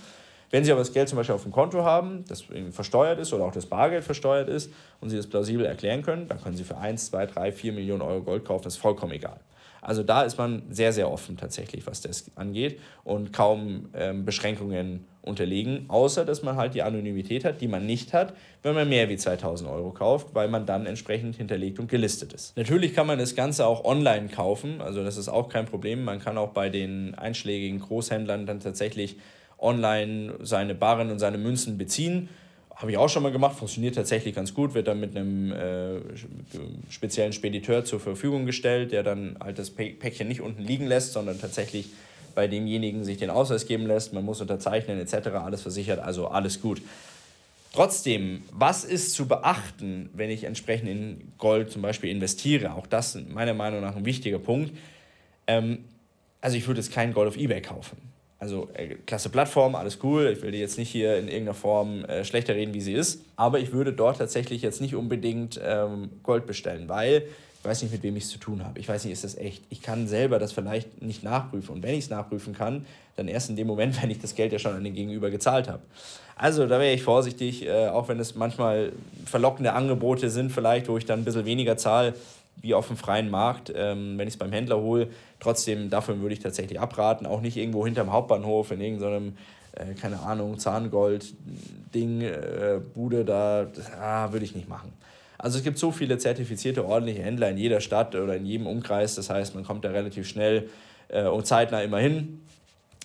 Wenn 0.50 0.64
Sie 0.64 0.72
aber 0.72 0.80
das 0.80 0.92
Geld 0.92 1.08
zum 1.08 1.16
Beispiel 1.16 1.34
auf 1.34 1.42
dem 1.42 1.52
Konto 1.52 1.84
haben, 1.84 2.24
das 2.28 2.44
versteuert 2.70 3.18
ist 3.18 3.32
oder 3.32 3.44
auch 3.44 3.52
das 3.52 3.66
Bargeld 3.66 4.04
versteuert 4.04 4.48
ist 4.48 4.72
und 5.00 5.10
Sie 5.10 5.16
das 5.16 5.26
plausibel 5.26 5.66
erklären 5.66 6.02
können, 6.02 6.28
dann 6.28 6.40
können 6.42 6.56
Sie 6.56 6.64
für 6.64 6.78
1, 6.78 7.06
2, 7.06 7.26
3, 7.26 7.52
4 7.52 7.72
Millionen 7.72 8.02
Euro 8.02 8.22
Gold 8.22 8.44
kaufen. 8.44 8.64
Das 8.64 8.74
ist 8.74 8.80
vollkommen 8.80 9.12
egal. 9.12 9.40
Also 9.84 10.02
da 10.02 10.22
ist 10.22 10.38
man 10.38 10.62
sehr, 10.70 10.92
sehr 10.92 11.10
offen 11.10 11.36
tatsächlich, 11.36 11.86
was 11.86 12.00
das 12.00 12.30
angeht 12.36 12.80
und 13.04 13.32
kaum 13.32 13.90
ähm, 13.94 14.24
Beschränkungen 14.24 15.04
unterlegen, 15.20 15.84
außer 15.88 16.24
dass 16.24 16.42
man 16.42 16.56
halt 16.56 16.74
die 16.74 16.82
Anonymität 16.82 17.44
hat, 17.44 17.60
die 17.60 17.68
man 17.68 17.86
nicht 17.86 18.12
hat, 18.12 18.34
wenn 18.62 18.74
man 18.74 18.88
mehr 18.88 19.08
wie 19.08 19.16
2000 19.16 19.68
Euro 19.70 19.90
kauft, 19.90 20.34
weil 20.34 20.48
man 20.48 20.66
dann 20.66 20.86
entsprechend 20.86 21.36
hinterlegt 21.36 21.78
und 21.78 21.90
gelistet 21.90 22.32
ist. 22.32 22.56
Natürlich 22.56 22.94
kann 22.94 23.06
man 23.06 23.18
das 23.18 23.34
Ganze 23.34 23.66
auch 23.66 23.84
online 23.84 24.28
kaufen, 24.28 24.80
also 24.80 25.04
das 25.04 25.16
ist 25.16 25.28
auch 25.28 25.48
kein 25.48 25.66
Problem. 25.66 26.04
Man 26.04 26.18
kann 26.18 26.38
auch 26.38 26.50
bei 26.50 26.70
den 26.70 27.14
einschlägigen 27.14 27.80
Großhändlern 27.80 28.46
dann 28.46 28.60
tatsächlich 28.60 29.16
online 29.64 30.34
seine 30.42 30.74
Barren 30.74 31.10
und 31.10 31.18
seine 31.18 31.38
Münzen 31.38 31.78
beziehen. 31.78 32.28
Habe 32.74 32.90
ich 32.90 32.98
auch 32.98 33.08
schon 33.08 33.22
mal 33.22 33.32
gemacht, 33.32 33.56
funktioniert 33.56 33.94
tatsächlich 33.94 34.34
ganz 34.34 34.52
gut, 34.52 34.74
wird 34.74 34.88
dann 34.88 35.00
mit 35.00 35.16
einem 35.16 35.52
äh, 35.52 36.00
speziellen 36.90 37.32
Spediteur 37.32 37.84
zur 37.84 38.00
Verfügung 38.00 38.46
gestellt, 38.46 38.92
der 38.92 39.02
dann 39.02 39.36
halt 39.42 39.58
das 39.58 39.70
Päckchen 39.70 40.28
nicht 40.28 40.40
unten 40.40 40.62
liegen 40.62 40.86
lässt, 40.86 41.12
sondern 41.12 41.40
tatsächlich 41.40 41.86
bei 42.34 42.48
demjenigen 42.48 43.04
sich 43.04 43.18
den 43.18 43.30
Ausweis 43.30 43.66
geben 43.66 43.86
lässt. 43.86 44.12
Man 44.12 44.24
muss 44.24 44.40
unterzeichnen 44.40 44.98
etc., 44.98 45.28
alles 45.28 45.62
versichert, 45.62 46.00
also 46.00 46.28
alles 46.28 46.60
gut. 46.60 46.82
Trotzdem, 47.72 48.42
was 48.52 48.84
ist 48.84 49.14
zu 49.14 49.26
beachten, 49.26 50.08
wenn 50.12 50.30
ich 50.30 50.44
entsprechend 50.44 50.88
in 50.88 51.32
Gold 51.38 51.72
zum 51.72 51.82
Beispiel 51.82 52.10
investiere? 52.10 52.74
Auch 52.74 52.86
das 52.86 53.16
ist 53.16 53.28
meiner 53.28 53.54
Meinung 53.54 53.80
nach 53.80 53.96
ein 53.96 54.04
wichtiger 54.04 54.38
Punkt. 54.38 54.76
Ähm, 55.46 55.78
also 56.40 56.56
ich 56.56 56.66
würde 56.66 56.80
jetzt 56.80 56.92
kein 56.92 57.12
Gold 57.12 57.28
auf 57.28 57.36
eBay 57.36 57.62
kaufen. 57.62 58.13
Also 58.44 58.68
äh, 58.74 58.96
klasse 59.06 59.30
Plattform, 59.30 59.74
alles 59.74 60.00
cool. 60.02 60.28
Ich 60.30 60.42
will 60.42 60.52
die 60.52 60.58
jetzt 60.58 60.76
nicht 60.76 60.90
hier 60.90 61.16
in 61.16 61.28
irgendeiner 61.28 61.54
Form 61.54 62.04
äh, 62.04 62.26
schlechter 62.26 62.54
reden, 62.54 62.74
wie 62.74 62.82
sie 62.82 62.92
ist. 62.92 63.22
Aber 63.36 63.58
ich 63.58 63.72
würde 63.72 63.94
dort 63.94 64.18
tatsächlich 64.18 64.60
jetzt 64.60 64.82
nicht 64.82 64.94
unbedingt 64.94 65.58
ähm, 65.64 66.10
Gold 66.22 66.46
bestellen, 66.46 66.86
weil 66.90 67.22
ich 67.58 67.64
weiß 67.64 67.80
nicht, 67.80 67.92
mit 67.92 68.02
wem 68.02 68.14
ich 68.16 68.24
es 68.24 68.28
zu 68.28 68.36
tun 68.36 68.62
habe. 68.62 68.78
Ich 68.78 68.86
weiß 68.86 69.04
nicht, 69.04 69.14
ist 69.14 69.24
das 69.24 69.38
echt? 69.38 69.62
Ich 69.70 69.80
kann 69.80 70.08
selber 70.08 70.38
das 70.38 70.52
vielleicht 70.52 71.00
nicht 71.00 71.22
nachprüfen. 71.22 71.74
Und 71.74 71.82
wenn 71.82 71.94
ich 71.94 72.04
es 72.04 72.10
nachprüfen 72.10 72.52
kann, 72.52 72.84
dann 73.16 73.28
erst 73.28 73.48
in 73.48 73.56
dem 73.56 73.66
Moment, 73.66 73.98
wenn 74.02 74.10
ich 74.10 74.20
das 74.20 74.34
Geld 74.34 74.52
ja 74.52 74.58
schon 74.58 74.74
an 74.74 74.84
den 74.84 74.92
Gegenüber 74.92 75.30
gezahlt 75.30 75.66
habe. 75.66 75.80
Also 76.36 76.66
da 76.66 76.78
wäre 76.78 76.92
ich 76.92 77.02
vorsichtig, 77.02 77.64
äh, 77.64 77.88
auch 77.88 78.08
wenn 78.08 78.20
es 78.20 78.34
manchmal 78.34 78.92
verlockende 79.24 79.72
Angebote 79.72 80.28
sind, 80.28 80.52
vielleicht, 80.52 80.90
wo 80.90 80.98
ich 80.98 81.06
dann 81.06 81.20
ein 81.20 81.24
bisschen 81.24 81.46
weniger 81.46 81.78
zahle, 81.78 82.12
wie 82.60 82.74
auf 82.74 82.86
dem 82.86 82.96
freien 82.96 83.30
Markt, 83.30 83.72
ähm, 83.74 84.16
wenn 84.16 84.26
ich 84.26 84.34
es 84.34 84.38
beim 84.38 84.52
Händler 84.52 84.80
hole. 84.80 85.08
Trotzdem, 85.40 85.90
davon 85.90 86.20
würde 86.22 86.34
ich 86.34 86.40
tatsächlich 86.40 86.80
abraten. 86.80 87.26
Auch 87.26 87.40
nicht 87.40 87.56
irgendwo 87.56 87.84
hinterm 87.84 88.12
Hauptbahnhof 88.12 88.70
in 88.70 88.80
irgendeinem, 88.80 89.36
äh, 89.72 89.94
keine 89.94 90.20
Ahnung, 90.20 90.58
Zahngold-Ding, 90.58 92.22
äh, 92.22 92.80
Bude, 92.94 93.24
da 93.24 93.66
ah, 94.00 94.32
würde 94.32 94.44
ich 94.44 94.54
nicht 94.54 94.68
machen. 94.68 94.92
Also 95.36 95.58
es 95.58 95.64
gibt 95.64 95.78
so 95.78 95.90
viele 95.90 96.16
zertifizierte 96.16 96.86
ordentliche 96.86 97.22
Händler 97.22 97.50
in 97.50 97.58
jeder 97.58 97.80
Stadt 97.80 98.14
oder 98.14 98.36
in 98.36 98.46
jedem 98.46 98.66
Umkreis. 98.66 99.14
Das 99.14 99.28
heißt, 99.28 99.54
man 99.54 99.64
kommt 99.64 99.84
da 99.84 99.90
relativ 99.90 100.26
schnell 100.26 100.70
äh, 101.08 101.26
und 101.26 101.46
zeitnah 101.46 101.82
immer 101.82 101.98
hin. 101.98 102.43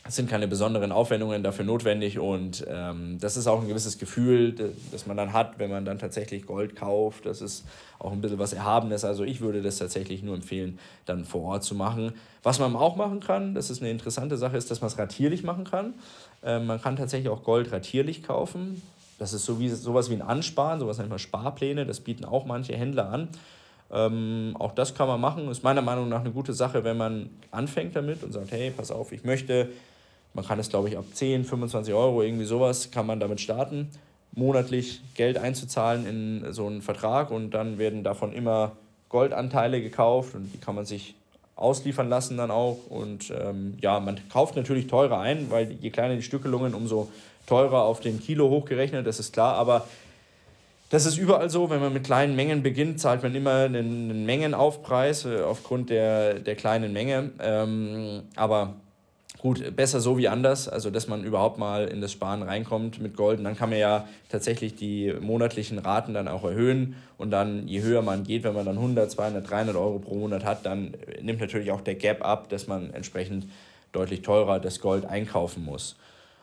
Es 0.09 0.15
sind 0.15 0.27
keine 0.27 0.47
besonderen 0.47 0.91
Aufwendungen 0.91 1.43
dafür 1.43 1.65
notwendig 1.65 2.17
und 2.17 2.65
ähm, 2.67 3.19
das 3.19 3.37
ist 3.37 3.45
auch 3.45 3.61
ein 3.61 3.67
gewisses 3.67 3.99
Gefühl, 3.99 4.55
das 4.91 5.05
man 5.05 5.15
dann 5.15 5.33
hat, 5.33 5.59
wenn 5.59 5.69
man 5.69 5.85
dann 5.85 5.99
tatsächlich 5.99 6.47
Gold 6.47 6.75
kauft. 6.75 7.27
Das 7.27 7.41
ist 7.43 7.63
auch 7.99 8.11
ein 8.11 8.19
bisschen 8.19 8.39
was 8.39 8.53
Erhabenes. 8.53 9.05
Also 9.05 9.23
ich 9.23 9.39
würde 9.39 9.61
das 9.61 9.77
tatsächlich 9.77 10.23
nur 10.23 10.33
empfehlen, 10.33 10.79
dann 11.05 11.25
vor 11.25 11.43
Ort 11.43 11.63
zu 11.63 11.75
machen. 11.75 12.13
Was 12.41 12.57
man 12.57 12.75
auch 12.75 12.95
machen 12.95 13.19
kann, 13.19 13.53
das 13.53 13.69
ist 13.69 13.83
eine 13.83 13.91
interessante 13.91 14.35
Sache, 14.35 14.57
ist, 14.57 14.71
dass 14.71 14.81
man 14.81 14.87
es 14.87 14.97
ratierlich 14.97 15.43
machen 15.43 15.63
kann. 15.63 15.93
Ähm, 16.43 16.65
man 16.65 16.81
kann 16.81 16.95
tatsächlich 16.95 17.29
auch 17.29 17.43
Gold 17.43 17.71
ratierlich 17.71 18.23
kaufen. 18.23 18.81
Das 19.19 19.33
ist 19.33 19.45
so 19.45 19.59
wie, 19.59 19.69
sowas 19.69 20.09
wie 20.09 20.15
ein 20.15 20.23
Ansparen, 20.23 20.79
sowas 20.79 20.97
nennt 20.97 21.11
man 21.11 21.19
Sparpläne, 21.19 21.85
das 21.85 21.99
bieten 21.99 22.25
auch 22.25 22.47
manche 22.47 22.75
Händler 22.75 23.11
an. 23.11 23.27
Ähm, 23.91 24.55
auch 24.57 24.71
das 24.71 24.95
kann 24.95 25.07
man 25.07 25.21
machen, 25.21 25.51
ist 25.51 25.63
meiner 25.63 25.83
Meinung 25.83 26.09
nach 26.09 26.21
eine 26.21 26.31
gute 26.31 26.53
Sache, 26.53 26.83
wenn 26.83 26.97
man 26.97 27.29
anfängt 27.51 27.95
damit 27.95 28.23
und 28.23 28.31
sagt, 28.31 28.51
hey, 28.51 28.71
pass 28.75 28.89
auf, 28.89 29.11
ich 29.11 29.23
möchte, 29.23 29.69
man 30.33 30.45
kann 30.45 30.59
es 30.59 30.69
glaube 30.69 30.89
ich 30.89 30.97
ab 30.97 31.05
10, 31.11 31.45
25 31.45 31.93
Euro, 31.93 32.21
irgendwie 32.21 32.45
sowas, 32.45 32.91
kann 32.91 33.05
man 33.05 33.19
damit 33.19 33.41
starten, 33.41 33.89
monatlich 34.33 35.01
Geld 35.15 35.37
einzuzahlen 35.37 36.05
in 36.05 36.53
so 36.53 36.67
einen 36.67 36.81
Vertrag 36.81 37.31
und 37.31 37.51
dann 37.51 37.77
werden 37.77 38.03
davon 38.03 38.33
immer 38.33 38.73
Goldanteile 39.09 39.81
gekauft 39.81 40.35
und 40.35 40.51
die 40.53 40.59
kann 40.59 40.75
man 40.75 40.85
sich 40.85 41.15
ausliefern 41.55 42.09
lassen 42.09 42.37
dann 42.37 42.51
auch. 42.51 42.77
Und 42.89 43.31
ähm, 43.31 43.77
ja, 43.81 43.99
man 43.99 44.19
kauft 44.29 44.55
natürlich 44.55 44.87
teurer 44.87 45.19
ein, 45.19 45.51
weil 45.51 45.71
je 45.71 45.89
kleiner 45.89 46.15
die 46.15 46.21
Stückelungen, 46.21 46.73
umso 46.73 47.09
teurer 47.47 47.83
auf 47.83 47.99
den 47.99 48.19
Kilo 48.19 48.49
hochgerechnet, 48.49 49.05
das 49.05 49.19
ist 49.19 49.33
klar, 49.33 49.55
aber 49.55 49.87
das 50.89 51.05
ist 51.05 51.17
überall 51.17 51.49
so, 51.49 51.69
wenn 51.69 51.81
man 51.81 51.93
mit 51.93 52.03
kleinen 52.03 52.35
Mengen 52.35 52.63
beginnt, 52.63 52.99
zahlt 52.99 53.21
man 53.21 53.35
immer 53.35 53.65
einen, 53.65 54.25
Mengenaufpreis 54.25 55.25
äh, 55.25 55.41
aufgrund 55.41 55.89
der, 55.91 56.35
der 56.35 56.55
kleinen 56.55 56.93
Menge. 56.93 57.31
Ähm, 57.39 58.23
aber 58.35 58.75
gut, 59.39 59.75
besser 59.75 59.99
so 60.01 60.17
wie 60.17 60.27
anders, 60.27 60.67
also 60.67 60.89
dass 60.89 61.07
man 61.07 61.23
überhaupt 61.23 61.57
mal 61.57 61.87
in 61.87 62.01
das 62.01 62.11
Sparen 62.11 62.43
reinkommt 62.43 63.01
mit 63.01 63.15
Gold. 63.15 63.39
Und 63.39 63.45
dann 63.45 63.57
kann 63.57 63.69
man 63.69 63.79
ja 63.79 64.07
tatsächlich 64.29 64.75
die 64.75 65.13
monatlichen 65.19 65.79
Raten 65.79 66.13
dann 66.13 66.27
auch 66.27 66.43
erhöhen. 66.43 66.95
Und 67.17 67.31
dann, 67.31 67.67
je 67.67 67.81
höher 67.81 68.01
man 68.01 68.23
geht, 68.23 68.43
wenn 68.43 68.53
man 68.53 68.65
dann 68.65 68.77
100, 68.77 69.09
200, 69.09 69.49
300 69.49 69.75
Euro 69.75 69.99
pro 69.99 70.15
Monat 70.15 70.45
hat, 70.45 70.65
dann 70.65 70.93
nimmt 71.21 71.39
natürlich 71.39 71.71
auch 71.71 71.81
der 71.81 71.95
Gap 71.95 72.23
ab, 72.23 72.49
dass 72.49 72.67
man 72.67 72.93
entsprechend 72.93 73.47
deutlich 73.91 74.21
teurer 74.21 74.59
das 74.59 74.81
Gold 74.81 75.05
einkaufen 75.05 75.63
muss. 75.63 75.95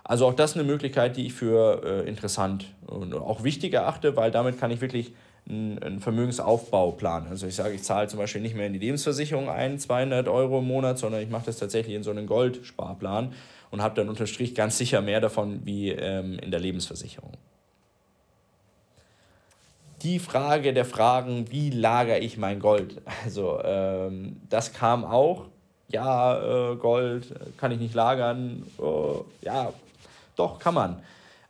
Also 0.03 0.27
auch 0.27 0.35
das 0.35 0.55
eine 0.55 0.65
Möglichkeit, 0.65 1.17
die 1.17 1.27
ich 1.27 1.35
für 1.35 1.83
äh, 1.85 2.09
interessant 2.09 2.67
und 2.87 3.13
auch 3.15 3.43
wichtig 3.43 3.75
erachte, 3.75 4.17
weil 4.17 4.31
damit 4.31 4.59
kann 4.59 4.71
ich 4.71 4.81
wirklich 4.81 5.13
einen, 5.49 5.79
einen 5.83 6.01
Vermögensaufbau 6.01 6.93
planen. 6.93 7.29
Also 7.29 7.47
ich 7.47 7.55
sage, 7.55 7.75
ich 7.75 7.83
zahle 7.83 8.09
zum 8.09 8.19
Beispiel 8.19 8.41
nicht 8.41 8.55
mehr 8.55 8.67
in 8.67 8.73
die 8.73 8.79
Lebensversicherung 8.79 9.49
ein, 9.49 9.79
200 9.79 10.29
Euro 10.29 10.59
im 10.59 10.67
Monat, 10.67 10.99
sondern 10.99 11.23
ich 11.23 11.31
mache 11.31 11.47
das 11.47 11.59
tatsächlich 11.59 11.95
in 11.95 12.03
so 12.03 12.11
einen 12.11 12.27
Goldsparplan 12.27 13.33
und 13.71 13.83
habe 13.83 13.95
dann 13.95 14.09
unterm 14.09 14.27
Strich 14.27 14.55
ganz 14.55 14.79
sicher 14.79 15.01
mehr 15.01 15.21
davon 15.21 15.65
wie 15.65 15.91
ähm, 15.91 16.39
in 16.39 16.51
der 16.51 16.61
Lebensversicherung. 16.61 17.33
Die 20.03 20.19
Frage 20.19 20.75
der 20.75 20.85
Fragen, 20.85 21.51
wie 21.51 21.71
lagere 21.71 22.19
ich 22.19 22.37
mein 22.37 22.61
Gold? 22.61 23.01
Also 23.25 23.61
ähm, 23.65 24.41
das 24.49 24.73
kam 24.73 25.05
auch 25.05 25.47
ja, 25.89 26.73
äh, 26.73 26.77
Gold 26.77 27.35
kann 27.57 27.73
ich 27.73 27.79
nicht 27.79 27.95
lagern. 27.95 28.65
Oh, 28.79 29.25
ja, 29.43 29.73
doch, 30.35 30.59
kann 30.59 30.75
man. 30.75 31.03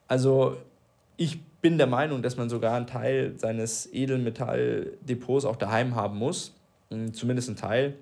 Also 0.09 0.57
ich 1.17 1.39
bin 1.61 1.79
der 1.79 1.87
Meinung, 1.87 2.23
dass 2.23 2.37
man 2.37 2.49
sogar 2.49 2.75
einen 2.75 2.87
Teil 2.87 3.35
seines 3.39 3.93
Edelmetalldepots 3.93 5.45
auch 5.45 5.57
daheim 5.57 5.95
haben 5.95 6.19
muss. 6.19 6.55
Hm, 6.91 7.13
zumindest 7.13 7.49
einen 7.49 7.57
Teil. 7.57 7.95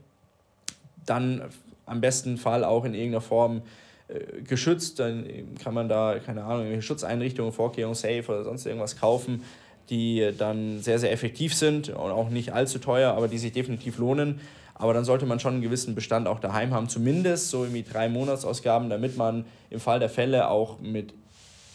Dann 1.07 1.43
am 1.87 2.01
besten 2.01 2.37
Fall 2.37 2.65
auch 2.65 2.85
in 2.85 2.95
irgendeiner 2.95 3.21
Form 3.21 3.63
äh, 4.09 4.43
geschützt. 4.43 4.99
Dann 4.99 5.27
kann 5.63 5.75
man 5.75 5.89
da, 5.89 6.19
keine 6.19 6.45
Ahnung, 6.45 6.61
irgendwelche 6.61 6.83
Schutzeinrichtungen, 6.83 7.53
Vorkehrungen, 7.53 7.95
Safe 7.95 8.25
oder 8.29 8.45
sonst 8.45 8.67
irgendwas 8.67 8.99
kaufen, 8.99 9.43
die 9.91 10.31
dann 10.37 10.81
sehr, 10.81 10.99
sehr 10.99 11.13
effektiv 11.13 11.55
sind 11.55 11.91
und 11.91 12.11
auch 12.11 12.31
nicht 12.31 12.53
allzu 12.53 12.79
teuer, 12.79 13.13
aber 13.13 13.29
die 13.29 13.39
sich 13.39 13.53
definitiv 13.53 13.99
lohnen. 13.99 14.41
Aber 14.75 14.93
dann 14.93 15.05
sollte 15.05 15.25
man 15.25 15.39
schon 15.41 15.55
einen 15.55 15.63
gewissen 15.63 15.95
Bestand 15.95 16.27
auch 16.27 16.41
daheim 16.41 16.75
haben, 16.75 16.89
zumindest 16.89 17.51
so 17.51 17.63
irgendwie 17.63 17.85
drei 17.85 18.09
Monatsausgaben, 18.09 18.91
damit 18.91 19.17
man 19.17 19.45
im 19.71 19.79
Fall 19.79 20.01
der 20.01 20.09
Fälle 20.09 20.49
auch 20.49 20.81
mit 20.81 21.15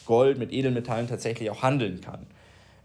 Gold, 0.10 0.40
mit 0.40 0.52
Edelmetallen 0.52 1.08
tatsächlich 1.08 1.52
auch 1.52 1.62
handeln 1.62 2.02
kann. 2.02 2.26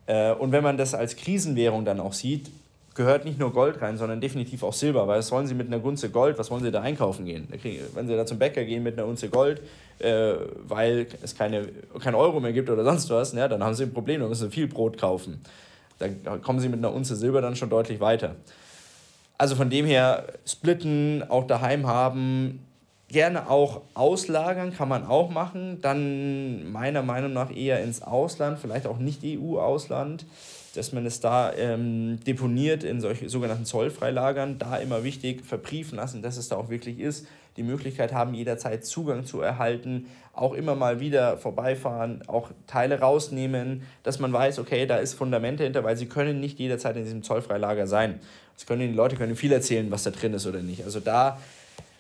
Äh, 0.05 0.33
und 0.35 0.53
wenn 0.53 0.63
man 0.63 0.77
das 0.77 0.93
als 0.93 1.17
Krisenwährung 1.17 1.87
dann 1.87 1.99
auch 1.99 2.13
sieht, 2.13 2.51
gehört 2.95 3.25
nicht 3.25 3.39
nur 3.39 3.51
Gold 3.51 3.81
rein, 3.81 3.97
sondern 3.97 4.21
definitiv 4.21 4.63
auch 4.63 4.75
Silber, 4.75 5.09
weil 5.09 5.19
was 5.21 5.33
wollen 5.33 5.47
Sie 5.47 5.55
mit 5.55 5.67
einer 5.67 5.83
Unze 5.83 6.11
Gold, 6.11 6.39
was 6.39 6.51
wollen 6.51 6.63
Sie 6.63 6.71
da 6.71 6.83
einkaufen 6.83 7.25
gehen? 7.25 7.49
Wenn 7.95 8.07
Sie 8.07 8.15
da 8.15 8.27
zum 8.27 8.39
Bäcker 8.39 8.63
gehen 8.65 8.83
mit 8.83 8.99
einer 8.99 9.07
Unze 9.07 9.31
Gold, 9.31 9.63
äh, 10.01 10.35
weil 10.69 11.07
es 11.23 11.35
keine, 11.35 11.67
kein 11.99 12.15
Euro 12.15 12.41
mehr 12.41 12.53
gibt 12.53 12.69
oder 12.69 12.85
sonst 12.85 13.09
was, 13.09 13.33
ja, 13.33 13.49
dann 13.49 13.65
haben 13.65 13.75
Sie 13.75 13.85
ein 13.85 13.95
Problem, 13.95 14.21
dann 14.21 14.29
müssen 14.29 14.51
Sie 14.51 14.55
viel 14.55 14.69
Brot 14.69 14.99
kaufen. 14.99 15.41
Da 15.99 16.09
kommen 16.43 16.61
Sie 16.61 16.69
mit 16.69 16.79
einer 16.79 16.93
Unze 16.93 17.17
Silber 17.17 17.41
dann 17.41 17.57
schon 17.57 17.71
deutlich 17.71 18.01
weiter. 18.01 18.37
Also 19.39 19.57
von 19.57 19.71
dem 19.71 19.87
her 19.87 20.27
splitten, 20.47 21.25
auch 21.27 21.47
daheim 21.47 21.87
haben, 21.87 22.61
gerne 23.15 23.49
auch 23.49 23.83
auslagern, 23.95 24.75
kann 24.75 24.89
man 24.89 25.07
auch 25.07 25.31
machen. 25.31 25.79
Dann 25.81 26.71
meiner 26.73 27.03
Meinung 27.03 27.33
nach 27.33 27.55
eher 27.55 27.81
ins 27.83 28.03
Ausland, 28.03 28.59
vielleicht 28.59 28.89
auch 28.89 28.99
nicht 28.99 29.21
EU-Ausland, 29.25 30.27
dass 30.75 30.93
man 30.93 31.07
es 31.07 31.21
da 31.21 31.53
ähm, 31.55 32.19
deponiert 32.27 32.83
in 32.83 33.01
solche 33.01 33.29
sogenannten 33.29 33.67
Zollfreilagern. 33.67 34.59
Da 34.59 34.79
immer 34.79 35.05
wichtig 35.05 35.47
verbriefen 35.47 35.97
lassen, 35.97 36.23
dass 36.23 36.37
es 36.37 36.49
da 36.49 36.57
auch 36.57 36.71
wirklich 36.71 36.99
ist. 36.99 37.27
Die 37.57 37.63
Möglichkeit 37.63 38.13
haben, 38.13 38.35
jederzeit 38.35 38.85
Zugang 38.85 39.25
zu 39.25 39.41
erhalten, 39.41 40.07
auch 40.33 40.53
immer 40.53 40.75
mal 40.75 40.99
wieder 40.99 41.39
vorbeifahren, 41.39 42.23
auch 42.27 42.51
Teile 42.67 42.99
rausnehmen, 42.99 43.83
dass 44.03 44.19
man 44.19 44.33
weiß, 44.33 44.59
okay, 44.59 44.87
da 44.87 44.97
ist 44.97 45.15
Fundamente 45.15 45.63
hinter, 45.63 45.85
weil 45.85 45.97
sie 45.97 46.07
können 46.07 46.41
nicht 46.41 46.59
jederzeit 46.59 46.97
in 46.97 47.05
diesem 47.05 47.23
Zollfreilager 47.23 47.87
sein. 47.87 48.19
Das 48.57 48.67
können 48.67 48.81
die 48.81 48.97
Leute 48.97 49.15
können 49.15 49.37
viel 49.37 49.53
erzählen, 49.53 49.89
was 49.93 50.03
da 50.03 50.11
drin 50.11 50.35
ist 50.35 50.49
oder 50.49 50.63
nicht. 50.63 50.85
Also 50.85 50.99
da 50.99 51.39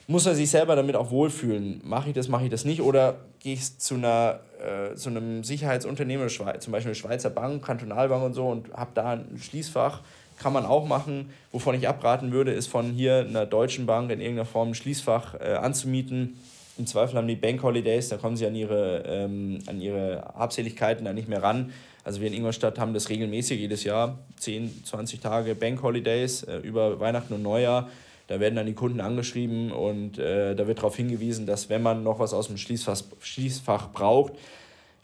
muss 0.07 0.27
er 0.27 0.35
sich 0.35 0.51
selber 0.51 0.77
damit 0.77 0.97
auch 0.97 1.11
wohlfühlen. 1.11 1.81
Mache 1.85 2.11
ich 2.11 2.15
das, 2.15 2.29
mache 2.29 2.45
ich 2.45 2.51
das 2.51 2.65
nicht? 2.65 2.83
Oder 2.83 3.17
gehe 3.41 3.55
ich 3.55 3.79
zu, 3.79 3.95
einer, 3.95 4.41
äh, 4.61 4.95
zu 4.95 5.09
einem 5.09 5.45
Sicherheitsunternehmen, 5.45 6.29
zum 6.29 6.47
Beispiel 6.47 6.73
eine 6.73 6.95
Schweizer 6.95 7.31
Bank, 7.31 7.65
Kantonalbank 7.65 8.23
und 8.23 8.35
so 8.35 8.49
und 8.49 8.73
habe 8.75 8.91
da 8.95 9.13
ein 9.13 9.39
Schließfach? 9.39 10.03
Kann 10.39 10.53
man 10.53 10.67
auch 10.67 10.87
machen. 10.87 11.31
Wovon 11.53 11.77
ich 11.77 11.89
abraten 11.89 12.33
würde, 12.33 12.53
ist 12.53 12.67
von 12.67 12.91
hier 12.91 13.19
einer 13.21 13.47
deutschen 13.47 13.87
Bank 13.87 14.11
in 14.11 14.21
irgendeiner 14.21 14.47
Form 14.47 14.71
ein 14.71 14.75
Schließfach 14.75 15.35
äh, 15.35 15.55
anzumieten. 15.55 16.37
Im 16.77 16.87
Zweifel 16.87 17.17
haben 17.17 17.29
die 17.29 17.37
Bank 17.37 17.63
Holidays, 17.63 18.09
da 18.09 18.17
kommen 18.17 18.37
sie 18.37 18.47
an 18.47 18.57
ihre, 18.57 19.05
ähm, 19.07 19.61
an 19.67 19.81
ihre 19.81 20.25
Habseligkeiten 20.35 21.05
da 21.05 21.13
nicht 21.13 21.29
mehr 21.29 21.41
ran. 21.41 21.73
Also 22.03 22.21
wir 22.21 22.27
in 22.27 22.35
Ingolstadt 22.35 22.81
haben 22.81 22.93
das 22.93 23.09
regelmäßig 23.09 23.61
jedes 23.61 23.85
Jahr, 23.85 24.19
10, 24.41 24.85
20 24.85 25.21
Tage 25.21 25.55
Bank 25.55 25.83
Holidays 25.83 26.43
äh, 26.43 26.59
über 26.59 26.99
Weihnachten 26.99 27.33
und 27.33 27.43
Neujahr. 27.43 27.89
Da 28.27 28.41
werden 28.41 28.55
dann 28.55 28.67
die 28.67 28.75
Kunden 28.75 29.01
angeschrieben 29.01 29.71
und 29.71 30.19
äh, 30.19 30.55
da 30.55 30.67
wird 30.67 30.79
darauf 30.79 30.97
hingewiesen, 30.97 31.45
dass 31.47 31.69
wenn 31.69 31.83
man 31.83 32.03
noch 32.03 32.19
was 32.19 32.33
aus 32.33 32.47
dem 32.47 32.57
Schließfach, 32.57 33.03
Schließfach 33.21 33.93
braucht, 33.93 34.33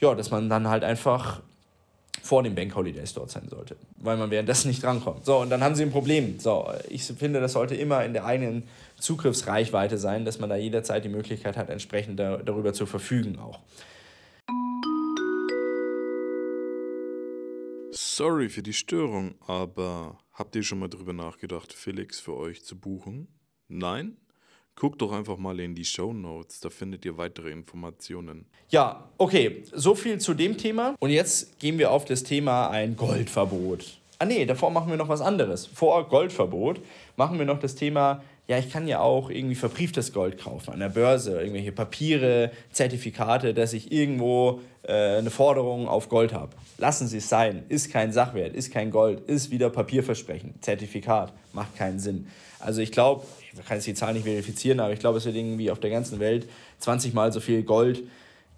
ja, 0.00 0.14
dass 0.14 0.30
man 0.30 0.48
dann 0.48 0.68
halt 0.68 0.85
einfach 0.85 1.42
vor 2.22 2.42
den 2.42 2.54
Bank 2.54 2.74
Holidays 2.74 3.14
dort 3.14 3.30
sein 3.30 3.48
sollte, 3.48 3.76
weil 3.96 4.16
man 4.16 4.30
währenddessen 4.30 4.68
nicht 4.68 4.83
drankommt. 4.83 5.24
So, 5.24 5.38
und 5.38 5.50
dann 5.50 5.62
haben 5.62 5.74
sie 5.74 5.83
ein 5.83 5.90
Problem. 5.90 6.38
So, 6.38 6.70
ich 6.88 7.04
finde, 7.04 7.40
das 7.40 7.52
sollte 7.52 7.74
immer 7.74 8.04
in 8.04 8.12
der 8.12 8.24
eigenen 8.24 8.64
Zugriffsreichweite 8.98 9.98
sein, 9.98 10.24
dass 10.24 10.38
man 10.38 10.50
da 10.50 10.56
jederzeit 10.56 11.04
die 11.04 11.09
Möglichkeit 11.09 11.56
hat, 11.56 11.70
entsprechend 11.70 12.18
da, 12.18 12.38
darüber 12.38 12.72
zu 12.72 12.87
verfügen 12.87 13.38
auch. 13.38 13.59
Sorry 17.92 18.48
für 18.48 18.62
die 18.62 18.74
Störung, 18.74 19.35
aber 19.46 20.18
habt 20.40 20.57
ihr 20.57 20.62
schon 20.62 20.79
mal 20.79 20.88
drüber 20.88 21.12
nachgedacht, 21.12 21.70
Felix 21.70 22.18
für 22.18 22.35
euch 22.35 22.64
zu 22.64 22.74
buchen? 22.74 23.29
Nein? 23.68 24.16
Guckt 24.74 25.03
doch 25.03 25.12
einfach 25.12 25.37
mal 25.37 25.61
in 25.61 25.74
die 25.74 25.85
Show 25.85 26.14
Notes, 26.14 26.61
da 26.61 26.70
findet 26.70 27.05
ihr 27.05 27.18
weitere 27.18 27.50
Informationen. 27.50 28.46
Ja, 28.70 29.11
okay, 29.18 29.64
so 29.70 29.94
viel 29.94 30.18
zu 30.18 30.33
dem 30.33 30.57
Thema. 30.57 30.94
Und 30.98 31.11
jetzt 31.11 31.59
gehen 31.59 31.79
wir 31.79 31.90
auf 31.90 32.07
das 32.07 32.22
Thema 32.22 32.70
ein 32.70 32.96
Goldverbot. 32.96 34.00
Ah 34.18 34.24
nee, 34.24 34.46
davor 34.46 34.70
machen 34.70 34.88
wir 34.88 34.96
noch 34.96 35.11
was 35.11 35.20
anderes. 35.20 35.66
Vor 35.66 36.09
Goldverbot 36.09 36.81
machen 37.16 37.38
wir 37.38 37.44
noch 37.44 37.59
das 37.59 37.74
Thema 37.74 38.22
ja, 38.51 38.59
ich 38.59 38.69
kann 38.69 38.89
ja 38.89 38.99
auch 38.99 39.31
irgendwie 39.31 39.55
verbrieftes 39.55 40.13
Gold 40.13 40.37
kaufen 40.37 40.73
an 40.73 40.81
der 40.81 40.89
Börse, 40.89 41.39
irgendwelche 41.41 41.71
Papiere, 41.71 42.51
Zertifikate, 42.73 43.55
dass 43.55 43.73
ich 43.73 43.93
irgendwo 43.93 44.61
äh, 44.83 45.19
eine 45.19 45.31
Forderung 45.31 45.87
auf 45.87 46.09
Gold 46.09 46.35
habe. 46.35 46.51
Lassen 46.77 47.07
Sie 47.07 47.19
es 47.19 47.29
sein, 47.29 47.63
ist 47.69 47.93
kein 47.93 48.13
Sachwert, 48.13 48.57
ist 48.57 48.73
kein 48.73 48.91
Gold, 48.91 49.21
ist 49.29 49.53
wieder 49.53 49.71
Papierversprechen, 49.71 50.55
Zertifikat, 50.63 51.33
macht 51.53 51.77
keinen 51.77 52.01
Sinn. 52.01 52.27
Also 52.59 52.81
ich 52.81 52.91
glaube, 52.91 53.25
ich 53.53 53.65
kann 53.65 53.77
jetzt 53.77 53.87
die 53.87 53.95
Zahl 53.95 54.15
nicht 54.15 54.25
verifizieren, 54.25 54.81
aber 54.81 54.93
ich 54.93 54.99
glaube, 54.99 55.19
es 55.19 55.27
wird 55.27 55.37
irgendwie 55.37 55.71
auf 55.71 55.79
der 55.79 55.91
ganzen 55.91 56.19
Welt 56.19 56.49
20 56.81 57.15
mal 57.15 57.33
so 57.33 57.39
viel 57.39 57.63
Gold 57.63 58.03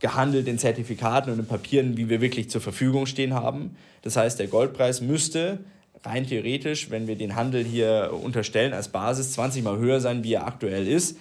gehandelt 0.00 0.48
in 0.48 0.56
Zertifikaten 0.56 1.30
und 1.30 1.38
in 1.38 1.44
Papieren, 1.44 1.98
wie 1.98 2.08
wir 2.08 2.22
wirklich 2.22 2.48
zur 2.48 2.62
Verfügung 2.62 3.04
stehen 3.04 3.34
haben. 3.34 3.76
Das 4.00 4.16
heißt, 4.16 4.38
der 4.38 4.46
Goldpreis 4.46 5.02
müsste 5.02 5.58
rein 6.04 6.26
theoretisch, 6.26 6.90
wenn 6.90 7.06
wir 7.06 7.16
den 7.16 7.36
Handel 7.36 7.64
hier 7.64 8.10
unterstellen 8.12 8.72
als 8.72 8.88
Basis, 8.88 9.32
20 9.32 9.62
mal 9.62 9.78
höher 9.78 10.00
sein, 10.00 10.24
wie 10.24 10.34
er 10.34 10.46
aktuell 10.46 10.88
ist. 10.88 11.16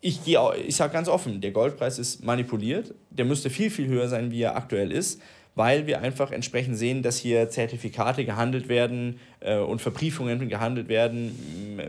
Ich, 0.00 0.20
ich 0.26 0.76
sage 0.76 0.92
ganz 0.92 1.08
offen, 1.08 1.40
der 1.40 1.50
Goldpreis 1.50 1.98
ist 1.98 2.24
manipuliert. 2.24 2.94
Der 3.10 3.24
müsste 3.24 3.50
viel, 3.50 3.70
viel 3.70 3.88
höher 3.88 4.08
sein, 4.08 4.30
wie 4.30 4.42
er 4.42 4.56
aktuell 4.56 4.92
ist, 4.92 5.20
weil 5.54 5.86
wir 5.86 6.00
einfach 6.00 6.30
entsprechend 6.30 6.76
sehen, 6.76 7.02
dass 7.02 7.16
hier 7.16 7.48
Zertifikate 7.48 8.24
gehandelt 8.24 8.68
werden 8.68 9.18
äh, 9.40 9.56
und 9.58 9.80
Verbriefungen 9.80 10.48
gehandelt 10.48 10.88
werden 10.88 11.34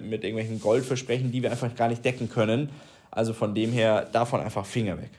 mit 0.09 0.23
irgendwelchen 0.23 0.61
Goldversprechen, 0.61 1.31
die 1.31 1.43
wir 1.43 1.51
einfach 1.51 1.75
gar 1.75 1.89
nicht 1.89 2.03
decken 2.03 2.29
können. 2.29 2.69
Also 3.11 3.33
von 3.33 3.53
dem 3.53 3.71
her 3.71 4.07
davon 4.11 4.39
einfach 4.39 4.65
Finger 4.65 4.97
weg. 4.97 5.11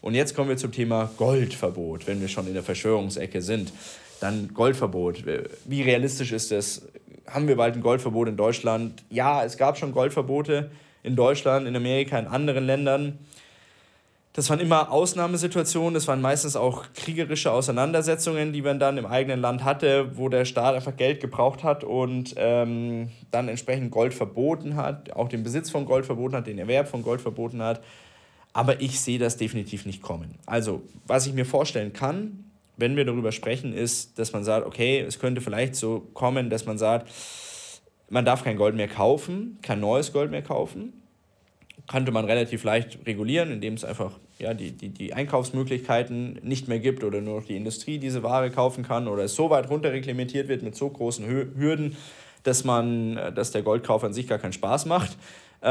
Und 0.00 0.14
jetzt 0.14 0.34
kommen 0.34 0.48
wir 0.48 0.56
zum 0.56 0.70
Thema 0.70 1.10
Goldverbot, 1.16 2.06
wenn 2.06 2.20
wir 2.20 2.28
schon 2.28 2.46
in 2.46 2.54
der 2.54 2.62
Verschwörungsecke 2.62 3.42
sind. 3.42 3.72
Dann 4.20 4.52
Goldverbot. 4.54 5.24
Wie 5.64 5.82
realistisch 5.82 6.32
ist 6.32 6.50
das? 6.50 6.82
Haben 7.26 7.48
wir 7.48 7.56
bald 7.56 7.76
ein 7.76 7.82
Goldverbot 7.82 8.28
in 8.28 8.36
Deutschland? 8.36 9.04
Ja, 9.10 9.44
es 9.44 9.56
gab 9.56 9.78
schon 9.78 9.92
Goldverbote 9.92 10.70
in 11.02 11.14
Deutschland, 11.14 11.66
in 11.66 11.76
Amerika, 11.76 12.18
in 12.18 12.26
anderen 12.26 12.64
Ländern. 12.64 13.18
Das 14.38 14.48
waren 14.50 14.60
immer 14.60 14.92
Ausnahmesituationen, 14.92 15.94
das 15.94 16.06
waren 16.06 16.20
meistens 16.20 16.54
auch 16.54 16.84
kriegerische 16.94 17.50
Auseinandersetzungen, 17.50 18.52
die 18.52 18.62
man 18.62 18.78
dann 18.78 18.96
im 18.96 19.04
eigenen 19.04 19.40
Land 19.40 19.64
hatte, 19.64 20.16
wo 20.16 20.28
der 20.28 20.44
Staat 20.44 20.76
einfach 20.76 20.96
Geld 20.96 21.20
gebraucht 21.20 21.64
hat 21.64 21.82
und 21.82 22.34
ähm, 22.36 23.08
dann 23.32 23.48
entsprechend 23.48 23.90
Gold 23.90 24.14
verboten 24.14 24.76
hat, 24.76 25.12
auch 25.12 25.28
den 25.28 25.42
Besitz 25.42 25.70
von 25.70 25.86
Gold 25.86 26.06
verboten 26.06 26.36
hat, 26.36 26.46
den 26.46 26.58
Erwerb 26.58 26.86
von 26.86 27.02
Gold 27.02 27.20
verboten 27.20 27.60
hat. 27.60 27.82
Aber 28.52 28.80
ich 28.80 29.00
sehe 29.00 29.18
das 29.18 29.36
definitiv 29.36 29.86
nicht 29.86 30.02
kommen. 30.02 30.36
Also, 30.46 30.82
was 31.06 31.26
ich 31.26 31.32
mir 31.32 31.44
vorstellen 31.44 31.92
kann, 31.92 32.47
wenn 32.78 32.96
wir 32.96 33.04
darüber 33.04 33.32
sprechen, 33.32 33.74
ist, 33.74 34.18
dass 34.18 34.32
man 34.32 34.44
sagt, 34.44 34.64
okay, 34.64 35.00
es 35.00 35.18
könnte 35.18 35.40
vielleicht 35.40 35.74
so 35.74 36.00
kommen, 36.14 36.48
dass 36.48 36.64
man 36.64 36.78
sagt, 36.78 37.10
man 38.08 38.24
darf 38.24 38.44
kein 38.44 38.56
Gold 38.56 38.74
mehr 38.74 38.88
kaufen, 38.88 39.58
kein 39.60 39.80
neues 39.80 40.12
Gold 40.12 40.30
mehr 40.30 40.42
kaufen. 40.42 40.94
Könnte 41.88 42.12
man 42.12 42.24
relativ 42.24 42.64
leicht 42.64 42.98
regulieren, 43.06 43.50
indem 43.50 43.74
es 43.74 43.84
einfach 43.84 44.12
ja, 44.38 44.54
die, 44.54 44.72
die, 44.72 44.90
die 44.90 45.12
Einkaufsmöglichkeiten 45.12 46.38
nicht 46.42 46.68
mehr 46.68 46.78
gibt 46.78 47.02
oder 47.02 47.20
nur 47.20 47.40
noch 47.40 47.46
die 47.46 47.56
Industrie 47.56 47.98
diese 47.98 48.22
Ware 48.22 48.50
kaufen 48.50 48.84
kann 48.84 49.08
oder 49.08 49.24
es 49.24 49.34
so 49.34 49.50
weit 49.50 49.68
runterreglementiert 49.68 50.48
wird 50.48 50.62
mit 50.62 50.76
so 50.76 50.88
großen 50.88 51.26
Hürden, 51.26 51.96
dass, 52.44 52.62
man, 52.62 53.16
dass 53.34 53.50
der 53.50 53.62
Goldkauf 53.62 54.04
an 54.04 54.12
sich 54.12 54.28
gar 54.28 54.38
keinen 54.38 54.52
Spaß 54.52 54.86
macht. 54.86 55.16
Äh, 55.60 55.66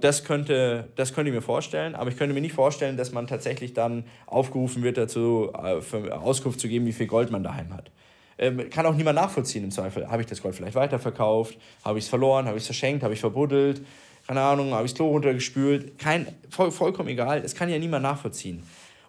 das, 0.00 0.24
könnte, 0.24 0.88
das 0.96 1.14
könnte 1.14 1.30
ich 1.30 1.34
mir 1.34 1.42
vorstellen, 1.42 1.94
aber 1.94 2.10
ich 2.10 2.16
könnte 2.16 2.34
mir 2.34 2.40
nicht 2.40 2.54
vorstellen, 2.54 2.96
dass 2.96 3.12
man 3.12 3.26
tatsächlich 3.26 3.74
dann 3.74 4.04
aufgerufen 4.26 4.82
wird, 4.82 4.96
dazu 4.96 5.50
äh, 5.54 6.10
Auskunft 6.10 6.60
zu 6.60 6.68
geben, 6.68 6.86
wie 6.86 6.92
viel 6.92 7.06
Gold 7.06 7.30
man 7.30 7.42
daheim 7.42 7.74
hat. 7.74 7.90
Ähm, 8.38 8.68
kann 8.70 8.86
auch 8.86 8.94
niemand 8.94 9.16
nachvollziehen 9.16 9.64
im 9.64 9.70
Zweifel. 9.70 10.08
Habe 10.08 10.22
ich 10.22 10.26
das 10.26 10.42
Gold 10.42 10.54
vielleicht 10.54 10.74
weiterverkauft? 10.74 11.56
Habe 11.84 11.98
ich 11.98 12.04
es 12.04 12.08
verloren? 12.08 12.46
Habe 12.46 12.56
ich 12.56 12.62
es 12.62 12.66
verschenkt? 12.66 13.02
Habe 13.02 13.14
ich 13.14 13.20
verbuddelt? 13.20 13.82
Keine 14.26 14.40
Ahnung, 14.40 14.72
habe 14.72 14.86
ich 14.86 14.92
das 14.92 14.96
Klo 14.96 15.08
runtergespült? 15.08 15.98
Kein, 15.98 16.26
voll, 16.48 16.70
vollkommen 16.70 17.10
egal. 17.10 17.42
Es 17.44 17.54
kann 17.54 17.68
ja 17.68 17.78
niemand 17.78 18.02
nachvollziehen. 18.02 18.62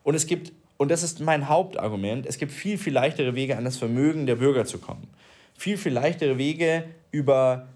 Und 0.03 0.13
es 0.13 0.27
gibt, 0.27 0.51
und 0.77 0.91
das 0.91 1.03
ist 1.03 1.21
mein 1.21 1.47
Hauptargument, 1.47 2.25
es 2.25 2.37
gibt 2.37 2.51
viel, 2.51 2.77
viel 2.77 2.93
leichtere 2.93 3.33
Wege, 3.33 3.57
an 3.57 3.63
das 3.63 3.77
Vermögen 3.77 4.25
der 4.25 4.35
Bürger 4.35 4.65
zu 4.65 4.77
kommen. 4.77 5.07
Viel, 5.57 5.77
viel 5.77 5.93
leichtere 5.93 6.37
Wege 6.37 6.83
über 7.11 7.67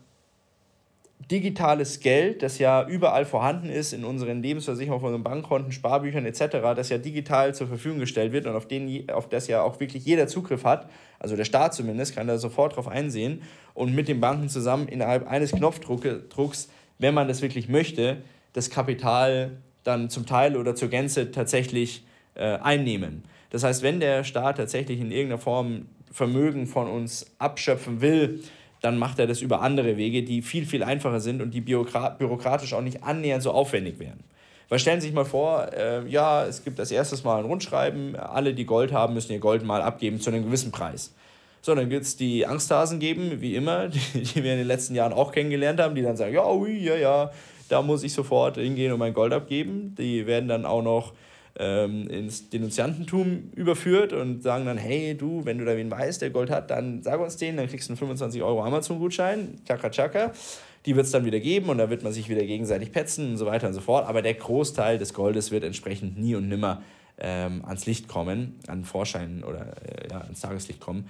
digitales 1.31 1.99
Geld, 1.99 2.41
das 2.41 2.57
ja 2.57 2.87
überall 2.87 3.25
vorhanden 3.25 3.69
ist 3.69 3.93
in 3.93 4.03
unseren 4.03 4.41
Lebensversicherungen, 4.41 5.05
unseren 5.05 5.23
Bankkonten, 5.23 5.71
Sparbüchern 5.71 6.25
etc., 6.25 6.57
das 6.75 6.89
ja 6.89 6.97
digital 6.97 7.53
zur 7.53 7.67
Verfügung 7.67 7.99
gestellt 7.99 8.31
wird 8.31 8.47
und 8.47 8.55
auf, 8.55 8.67
den, 8.67 9.09
auf 9.11 9.29
das 9.29 9.47
ja 9.47 9.61
auch 9.61 9.79
wirklich 9.79 10.05
jeder 10.05 10.27
Zugriff 10.27 10.63
hat, 10.63 10.89
also 11.19 11.35
der 11.35 11.45
Staat 11.45 11.73
zumindest, 11.73 12.15
kann 12.15 12.27
da 12.27 12.37
sofort 12.37 12.75
drauf 12.75 12.87
einsehen 12.87 13.43
und 13.73 13.93
mit 13.93 14.07
den 14.07 14.19
Banken 14.19 14.49
zusammen 14.49 14.87
innerhalb 14.87 15.27
eines 15.27 15.51
Knopfdrucks, 15.51 16.69
wenn 16.97 17.13
man 17.13 17.27
das 17.27 17.41
wirklich 17.41 17.69
möchte, 17.69 18.17
das 18.53 18.69
Kapital 18.69 19.51
dann 19.83 20.09
zum 20.09 20.25
Teil 20.25 20.57
oder 20.57 20.75
zur 20.75 20.89
Gänze 20.89 21.31
tatsächlich 21.31 22.03
äh, 22.35 22.57
einnehmen. 22.57 23.23
Das 23.51 23.63
heißt, 23.63 23.83
wenn 23.83 23.99
der 23.99 24.23
Staat 24.23 24.57
tatsächlich 24.57 24.99
in 24.99 25.11
irgendeiner 25.11 25.41
Form 25.41 25.85
Vermögen 26.11 26.65
von 26.65 26.87
uns 26.87 27.27
abschöpfen 27.37 28.01
will, 28.01 28.41
dann 28.81 28.97
macht 28.97 29.19
er 29.19 29.27
das 29.27 29.41
über 29.41 29.61
andere 29.61 29.97
Wege, 29.97 30.23
die 30.23 30.41
viel, 30.41 30.65
viel 30.65 30.83
einfacher 30.83 31.19
sind 31.19 31.41
und 31.41 31.51
die 31.53 31.61
bürokratisch 31.61 32.73
auch 32.73 32.81
nicht 32.81 33.03
annähernd 33.03 33.43
so 33.43 33.51
aufwendig 33.51 33.99
wären. 33.99 34.19
Weil 34.69 34.79
stellen 34.79 35.01
Sie 35.01 35.07
sich 35.07 35.15
mal 35.15 35.25
vor, 35.25 35.73
äh, 35.73 36.07
ja, 36.07 36.45
es 36.45 36.63
gibt 36.63 36.77
das 36.79 36.91
erste 36.91 37.21
Mal 37.25 37.39
ein 37.39 37.45
Rundschreiben, 37.45 38.15
alle, 38.15 38.53
die 38.53 38.65
Gold 38.65 38.93
haben, 38.93 39.15
müssen 39.15 39.31
ihr 39.31 39.39
Gold 39.39 39.63
mal 39.63 39.81
abgeben 39.81 40.19
zu 40.19 40.29
einem 40.29 40.45
gewissen 40.45 40.71
Preis. 40.71 41.13
So, 41.61 41.75
dann 41.75 41.89
wird 41.89 42.03
es 42.03 42.15
die 42.15 42.45
Angsthasen 42.45 42.99
geben, 42.99 43.41
wie 43.41 43.55
immer, 43.55 43.87
die, 43.89 43.99
die, 44.13 44.43
wir 44.43 44.53
in 44.53 44.59
den 44.59 44.67
letzten 44.67 44.95
Jahren 44.95 45.11
auch 45.11 45.31
kennengelernt 45.31 45.79
haben, 45.79 45.95
die 45.95 46.03
dann 46.03 46.15
sagen, 46.15 46.33
ja, 46.33 46.47
ui, 46.47 46.77
ja, 46.77 46.95
ja, 46.95 47.31
da 47.67 47.81
muss 47.81 48.03
ich 48.03 48.13
sofort 48.13 48.57
hingehen 48.57 48.91
und 48.93 48.99
mein 48.99 49.13
Gold 49.13 49.33
abgeben. 49.33 49.95
Die 49.97 50.25
werden 50.25 50.47
dann 50.47 50.65
auch 50.65 50.81
noch 50.81 51.13
ähm, 51.59 52.07
ins 52.07 52.49
Denunziantentum 52.49 53.51
überführt 53.53 54.13
und 54.13 54.41
sagen 54.41 54.65
dann, 54.65 54.77
hey 54.77 55.15
du, 55.15 55.43
wenn 55.45 55.57
du 55.57 55.65
da 55.65 55.75
wen 55.75 55.91
weißt, 55.91 56.21
der 56.21 56.29
Gold 56.29 56.49
hat, 56.49 56.71
dann 56.71 57.03
sag 57.03 57.19
uns 57.19 57.35
den, 57.35 57.57
dann 57.57 57.67
kriegst 57.67 57.89
du 57.89 57.91
einen 57.91 57.97
25 57.97 58.41
Euro 58.41 58.63
Amazon-Gutschein, 58.63 59.59
tschakka 59.65 59.89
tschakka. 59.89 60.31
Die 60.85 60.95
wird 60.95 61.05
es 61.05 61.11
dann 61.11 61.25
wieder 61.25 61.41
geben 61.41 61.67
und 61.67 61.77
da 61.77 61.89
wird 61.89 62.03
man 62.03 62.13
sich 62.13 62.29
wieder 62.29 62.45
gegenseitig 62.45 62.93
petzen 62.93 63.31
und 63.31 63.37
so 63.37 63.45
weiter 63.45 63.67
und 63.67 63.73
so 63.73 63.81
fort. 63.81 64.07
Aber 64.07 64.21
der 64.21 64.33
Großteil 64.33 64.97
des 64.97 65.13
Goldes 65.13 65.51
wird 65.51 65.65
entsprechend 65.65 66.17
nie 66.17 66.35
und 66.35 66.47
nimmer 66.47 66.81
ähm, 67.17 67.65
ans 67.65 67.85
Licht 67.85 68.07
kommen, 68.07 68.57
an 68.67 68.85
Vorschein 68.85 69.43
oder 69.43 69.73
äh, 69.83 70.09
ja, 70.09 70.21
ans 70.21 70.39
Tageslicht 70.39 70.79
kommen. 70.79 71.09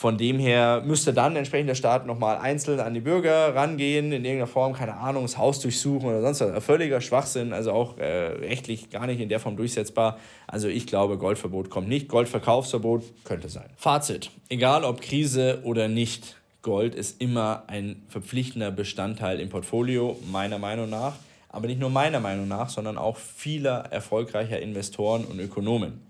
Von 0.00 0.16
dem 0.16 0.38
her 0.38 0.84
müsste 0.86 1.12
dann 1.12 1.34
entsprechend 1.34 1.68
der 1.68 1.74
Staat 1.74 2.06
nochmal 2.06 2.38
einzeln 2.38 2.78
an 2.78 2.94
die 2.94 3.00
Bürger 3.00 3.52
rangehen, 3.56 4.12
in 4.12 4.24
irgendeiner 4.24 4.46
Form, 4.46 4.72
keine 4.72 4.94
Ahnung, 4.94 5.24
das 5.24 5.36
Haus 5.36 5.58
durchsuchen 5.58 6.08
oder 6.08 6.20
sonst 6.20 6.40
was. 6.40 6.64
Völliger 6.64 7.00
Schwachsinn, 7.00 7.52
also 7.52 7.72
auch 7.72 7.98
äh, 7.98 8.04
rechtlich 8.06 8.90
gar 8.90 9.08
nicht 9.08 9.20
in 9.20 9.28
der 9.28 9.40
Form 9.40 9.56
durchsetzbar. 9.56 10.20
Also 10.46 10.68
ich 10.68 10.86
glaube, 10.86 11.18
Goldverbot 11.18 11.68
kommt 11.68 11.88
nicht. 11.88 12.06
Goldverkaufsverbot 12.06 13.02
könnte 13.24 13.48
sein. 13.48 13.68
Fazit. 13.76 14.30
Egal 14.48 14.84
ob 14.84 15.00
Krise 15.00 15.62
oder 15.64 15.88
nicht, 15.88 16.36
Gold 16.62 16.94
ist 16.94 17.20
immer 17.20 17.64
ein 17.66 18.04
verpflichtender 18.08 18.70
Bestandteil 18.70 19.40
im 19.40 19.48
Portfolio, 19.48 20.16
meiner 20.30 20.60
Meinung 20.60 20.88
nach. 20.88 21.14
Aber 21.48 21.66
nicht 21.66 21.80
nur 21.80 21.90
meiner 21.90 22.20
Meinung 22.20 22.46
nach, 22.46 22.68
sondern 22.68 22.98
auch 22.98 23.16
vieler 23.16 23.86
erfolgreicher 23.90 24.60
Investoren 24.60 25.24
und 25.24 25.40
Ökonomen. 25.40 26.02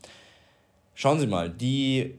Schauen 0.94 1.20
Sie 1.20 1.27
mal, 1.27 1.48
die 1.48 2.18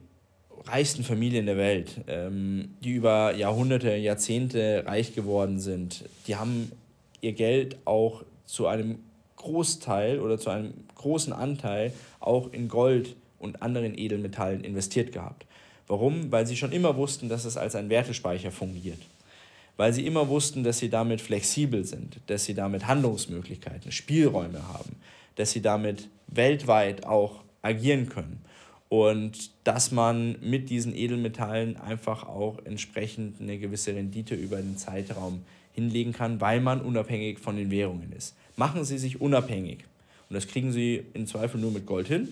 reichsten 0.70 1.04
Familien 1.04 1.46
der 1.46 1.56
Welt, 1.56 2.00
ähm, 2.06 2.74
die 2.82 2.92
über 2.92 3.34
Jahrhunderte, 3.34 3.94
Jahrzehnte 3.96 4.84
reich 4.86 5.14
geworden 5.14 5.58
sind, 5.60 6.04
die 6.26 6.36
haben 6.36 6.72
ihr 7.20 7.32
Geld 7.32 7.76
auch 7.84 8.22
zu 8.46 8.66
einem 8.66 8.98
Großteil 9.36 10.20
oder 10.20 10.38
zu 10.38 10.50
einem 10.50 10.74
großen 10.96 11.32
Anteil 11.32 11.92
auch 12.18 12.52
in 12.52 12.68
Gold 12.68 13.16
und 13.38 13.62
anderen 13.62 13.96
Edelmetallen 13.96 14.62
investiert 14.62 15.12
gehabt. 15.12 15.46
Warum? 15.86 16.30
Weil 16.30 16.46
sie 16.46 16.56
schon 16.56 16.72
immer 16.72 16.96
wussten, 16.96 17.28
dass 17.28 17.44
es 17.44 17.56
als 17.56 17.74
ein 17.74 17.88
Wertespeicher 17.88 18.50
fungiert. 18.50 19.00
Weil 19.76 19.92
sie 19.92 20.06
immer 20.06 20.28
wussten, 20.28 20.62
dass 20.62 20.78
sie 20.78 20.90
damit 20.90 21.20
flexibel 21.20 21.84
sind, 21.84 22.20
dass 22.26 22.44
sie 22.44 22.54
damit 22.54 22.86
Handlungsmöglichkeiten, 22.86 23.92
Spielräume 23.92 24.68
haben, 24.68 24.96
dass 25.36 25.52
sie 25.52 25.62
damit 25.62 26.08
weltweit 26.26 27.06
auch 27.06 27.42
agieren 27.62 28.08
können 28.08 28.44
und 28.90 29.52
dass 29.62 29.92
man 29.92 30.36
mit 30.42 30.68
diesen 30.68 30.94
Edelmetallen 30.96 31.76
einfach 31.76 32.24
auch 32.24 32.58
entsprechend 32.64 33.40
eine 33.40 33.56
gewisse 33.56 33.94
Rendite 33.94 34.34
über 34.34 34.56
den 34.56 34.76
Zeitraum 34.76 35.42
hinlegen 35.72 36.12
kann, 36.12 36.40
weil 36.40 36.60
man 36.60 36.80
unabhängig 36.80 37.38
von 37.38 37.56
den 37.56 37.70
Währungen 37.70 38.12
ist. 38.12 38.34
Machen 38.56 38.84
Sie 38.84 38.98
sich 38.98 39.20
unabhängig. 39.20 39.84
Und 40.28 40.34
das 40.34 40.48
kriegen 40.48 40.72
Sie 40.72 41.04
im 41.14 41.28
Zweifel 41.28 41.60
nur 41.60 41.70
mit 41.70 41.86
Gold 41.86 42.08
hin. 42.08 42.28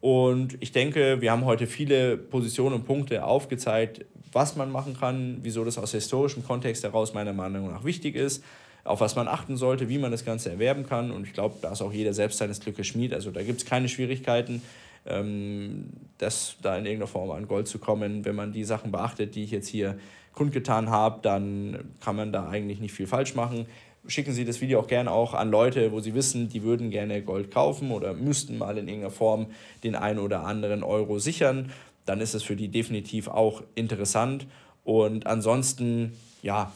Und 0.00 0.56
ich 0.58 0.72
denke, 0.72 1.20
wir 1.20 1.30
haben 1.30 1.44
heute 1.44 1.68
viele 1.68 2.16
Positionen 2.16 2.74
und 2.74 2.86
Punkte 2.86 3.24
aufgezeigt, 3.24 4.04
was 4.32 4.56
man 4.56 4.72
machen 4.72 4.96
kann, 4.98 5.38
wieso 5.42 5.64
das 5.64 5.78
aus 5.78 5.92
historischem 5.92 6.44
Kontext 6.44 6.82
heraus 6.82 7.14
meiner 7.14 7.32
Meinung 7.32 7.70
nach 7.70 7.84
wichtig 7.84 8.16
ist, 8.16 8.42
auf 8.82 9.00
was 9.00 9.14
man 9.14 9.28
achten 9.28 9.56
sollte, 9.56 9.88
wie 9.88 9.98
man 9.98 10.10
das 10.10 10.24
Ganze 10.24 10.50
erwerben 10.50 10.84
kann. 10.86 11.12
Und 11.12 11.24
ich 11.24 11.32
glaube, 11.32 11.54
da 11.62 11.70
ist 11.70 11.82
auch 11.82 11.92
jeder 11.92 12.12
selbst 12.12 12.38
seines 12.38 12.58
Glückes 12.58 12.88
Schmied. 12.88 13.14
Also 13.14 13.30
da 13.30 13.44
gibt 13.44 13.60
es 13.60 13.64
keine 13.64 13.88
Schwierigkeiten, 13.88 14.60
ähm, 15.06 15.90
das 16.18 16.56
da 16.62 16.76
in 16.76 16.86
irgendeiner 16.86 17.08
Form 17.08 17.30
an 17.30 17.48
Gold 17.48 17.68
zu 17.68 17.78
kommen. 17.78 18.24
Wenn 18.24 18.34
man 18.34 18.52
die 18.52 18.64
Sachen 18.64 18.92
beachtet, 18.92 19.34
die 19.34 19.44
ich 19.44 19.50
jetzt 19.50 19.68
hier 19.68 19.98
kundgetan 20.32 20.90
habe, 20.90 21.20
dann 21.22 21.94
kann 22.00 22.16
man 22.16 22.32
da 22.32 22.48
eigentlich 22.48 22.80
nicht 22.80 22.92
viel 22.92 23.06
falsch 23.06 23.34
machen 23.34 23.66
schicken 24.06 24.32
Sie 24.32 24.44
das 24.44 24.60
Video 24.60 24.80
auch 24.80 24.86
gerne 24.86 25.10
auch 25.10 25.34
an 25.34 25.50
Leute, 25.50 25.92
wo 25.92 26.00
Sie 26.00 26.14
wissen, 26.14 26.48
die 26.48 26.62
würden 26.62 26.90
gerne 26.90 27.22
Gold 27.22 27.50
kaufen 27.50 27.90
oder 27.90 28.14
müssten 28.14 28.58
mal 28.58 28.76
in 28.78 28.88
irgendeiner 28.88 29.10
Form 29.10 29.46
den 29.82 29.94
einen 29.94 30.18
oder 30.18 30.44
anderen 30.44 30.82
Euro 30.82 31.18
sichern. 31.18 31.70
Dann 32.04 32.20
ist 32.20 32.34
es 32.34 32.42
für 32.42 32.56
die 32.56 32.68
definitiv 32.68 33.28
auch 33.28 33.62
interessant. 33.74 34.46
Und 34.84 35.26
ansonsten, 35.26 36.12
ja, 36.42 36.72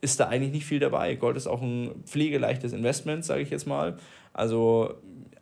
ist 0.00 0.20
da 0.20 0.26
eigentlich 0.26 0.52
nicht 0.52 0.66
viel 0.66 0.80
dabei. 0.80 1.14
Gold 1.14 1.36
ist 1.36 1.46
auch 1.46 1.62
ein 1.62 1.90
pflegeleichtes 2.04 2.72
Investment, 2.72 3.24
sage 3.24 3.42
ich 3.42 3.50
jetzt 3.50 3.66
mal. 3.66 3.96
Also 4.32 4.94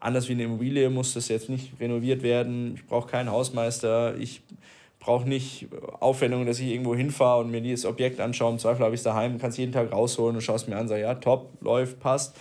anders 0.02 0.28
wie 0.28 0.32
eine 0.32 0.44
Immobilie 0.44 0.90
muss 0.90 1.14
das 1.14 1.28
jetzt 1.28 1.48
nicht 1.48 1.78
renoviert 1.80 2.22
werden. 2.22 2.74
Ich 2.74 2.86
brauche 2.86 3.08
keinen 3.08 3.30
Hausmeister. 3.30 4.16
Ich 4.18 4.42
brauche 4.98 5.28
nicht 5.28 5.68
Aufwendungen, 6.00 6.46
dass 6.46 6.58
ich 6.58 6.68
irgendwo 6.68 6.94
hinfahre 6.94 7.40
und 7.40 7.50
mir 7.50 7.60
dieses 7.60 7.86
Objekt 7.86 8.20
anschaue. 8.20 8.52
Im 8.52 8.58
Zweifel 8.58 8.84
habe 8.84 8.94
ich 8.94 9.00
es 9.00 9.04
daheim, 9.04 9.38
kann 9.38 9.50
es 9.50 9.56
jeden 9.56 9.72
Tag 9.72 9.92
rausholen 9.92 10.36
und 10.36 10.42
schaust 10.42 10.68
mir 10.68 10.76
an, 10.76 10.88
sage, 10.88 11.02
ja, 11.02 11.14
top, 11.14 11.50
läuft, 11.60 12.00
passt. 12.00 12.36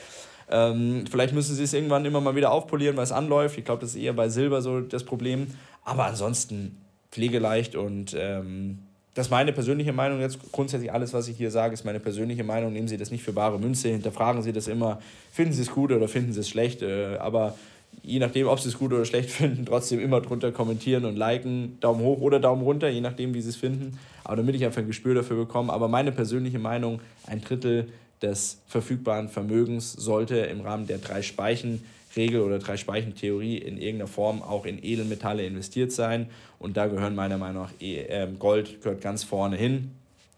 Ähm, 0.49 1.05
vielleicht 1.09 1.33
müssen 1.33 1.55
sie 1.55 1.63
es 1.63 1.73
irgendwann 1.73 2.03
immer 2.05 2.19
mal 2.19 2.35
wieder 2.35 2.51
aufpolieren, 2.51 2.97
weil 2.97 3.03
es 3.03 3.11
anläuft. 3.11 3.57
Ich 3.57 3.65
glaube, 3.65 3.81
das 3.81 3.91
ist 3.91 4.01
eher 4.01 4.13
bei 4.13 4.29
Silber 4.29 4.61
so 4.61 4.81
das 4.81 5.03
Problem. 5.03 5.47
Aber 5.83 6.05
ansonsten 6.05 6.81
pflegeleicht 7.11 7.75
und 7.75 8.15
ähm, 8.17 8.79
das 9.13 9.27
ist 9.27 9.31
meine 9.31 9.51
persönliche 9.51 9.91
Meinung. 9.91 10.21
Jetzt 10.21 10.39
grundsätzlich 10.51 10.91
alles, 10.91 11.13
was 11.13 11.27
ich 11.27 11.37
hier 11.37 11.51
sage, 11.51 11.73
ist 11.73 11.83
meine 11.83 11.99
persönliche 11.99 12.43
Meinung. 12.43 12.71
Nehmen 12.71 12.87
Sie 12.87 12.97
das 12.97 13.11
nicht 13.11 13.23
für 13.23 13.33
bare 13.33 13.59
Münze, 13.59 13.89
hinterfragen 13.89 14.41
Sie 14.41 14.53
das 14.53 14.67
immer. 14.67 15.01
Finden 15.31 15.53
Sie 15.53 15.61
es 15.61 15.71
gut 15.71 15.91
oder 15.91 16.07
finden 16.07 16.31
Sie 16.31 16.39
es 16.39 16.49
schlecht? 16.49 16.81
Äh, 16.81 17.17
aber 17.17 17.55
je 18.03 18.19
nachdem, 18.19 18.47
ob 18.47 18.59
sie 18.59 18.69
es 18.69 18.77
gut 18.77 18.93
oder 18.93 19.05
schlecht 19.05 19.29
finden, 19.31 19.65
trotzdem 19.65 19.99
immer 19.99 20.21
drunter 20.21 20.51
kommentieren 20.51 21.05
und 21.05 21.17
liken, 21.17 21.77
Daumen 21.81 22.01
hoch 22.01 22.21
oder 22.21 22.39
Daumen 22.39 22.63
runter, 22.63 22.89
je 22.89 23.01
nachdem, 23.01 23.33
wie 23.33 23.41
sie 23.41 23.49
es 23.49 23.55
finden. 23.55 23.99
Aber 24.23 24.37
damit 24.37 24.55
ich 24.55 24.65
einfach 24.65 24.81
ein 24.81 24.87
Gespür 24.87 25.15
dafür 25.15 25.37
bekomme. 25.37 25.73
Aber 25.73 25.87
meine 25.87 26.11
persönliche 26.11 26.59
Meinung, 26.59 27.01
ein 27.27 27.41
Drittel 27.41 27.89
des 28.21 28.61
verfügbaren 28.67 29.29
Vermögens 29.29 29.93
sollte 29.93 30.37
im 30.37 30.61
Rahmen 30.61 30.87
der 30.87 30.99
drei 30.99 31.21
Speichen 31.21 31.83
Regel 32.15 32.41
oder 32.41 32.59
drei 32.59 32.77
Speichen-Theorie 32.77 33.57
in 33.57 33.77
irgendeiner 33.77 34.07
Form 34.07 34.41
auch 34.41 34.65
in 34.65 34.83
Edelmetalle 34.83 35.45
investiert 35.45 35.91
sein. 35.91 36.27
Und 36.59 36.77
da 36.77 36.87
gehören 36.87 37.15
meiner 37.15 37.37
Meinung 37.37 37.63
nach 37.63 37.71
e, 37.79 37.99
ähm, 38.01 38.39
Gold 38.39 38.81
gehört 38.81 39.01
ganz 39.01 39.23
vorne 39.23 39.55
hin. 39.55 39.91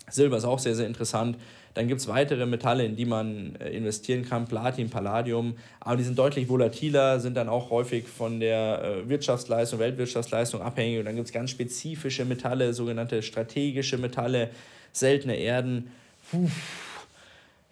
Silber 0.09 0.37
ist 0.37 0.45
auch 0.45 0.59
sehr, 0.59 0.75
sehr 0.75 0.87
interessant. 0.87 1.37
Dann 1.73 1.87
gibt 1.87 2.01
es 2.01 2.07
weitere 2.07 2.45
Metalle, 2.45 2.85
in 2.85 2.95
die 2.95 3.05
man 3.05 3.55
äh, 3.55 3.69
investieren 3.69 4.23
kann, 4.23 4.45
Platin, 4.45 4.89
Palladium, 4.89 5.55
aber 5.79 5.97
die 5.97 6.03
sind 6.03 6.19
deutlich 6.19 6.47
volatiler, 6.47 7.19
sind 7.19 7.35
dann 7.35 7.49
auch 7.49 7.71
häufig 7.71 8.07
von 8.07 8.39
der 8.39 8.83
äh, 8.83 9.09
Wirtschaftsleistung, 9.09 9.79
Weltwirtschaftsleistung 9.79 10.61
abhängig. 10.61 10.99
Und 10.99 11.05
dann 11.05 11.15
gibt 11.15 11.27
es 11.27 11.33
ganz 11.33 11.49
spezifische 11.49 12.25
Metalle, 12.25 12.73
sogenannte 12.73 13.23
strategische 13.23 13.97
Metalle, 13.97 14.51
seltene 14.91 15.35
Erden. 15.35 15.91
Puh 16.29 16.49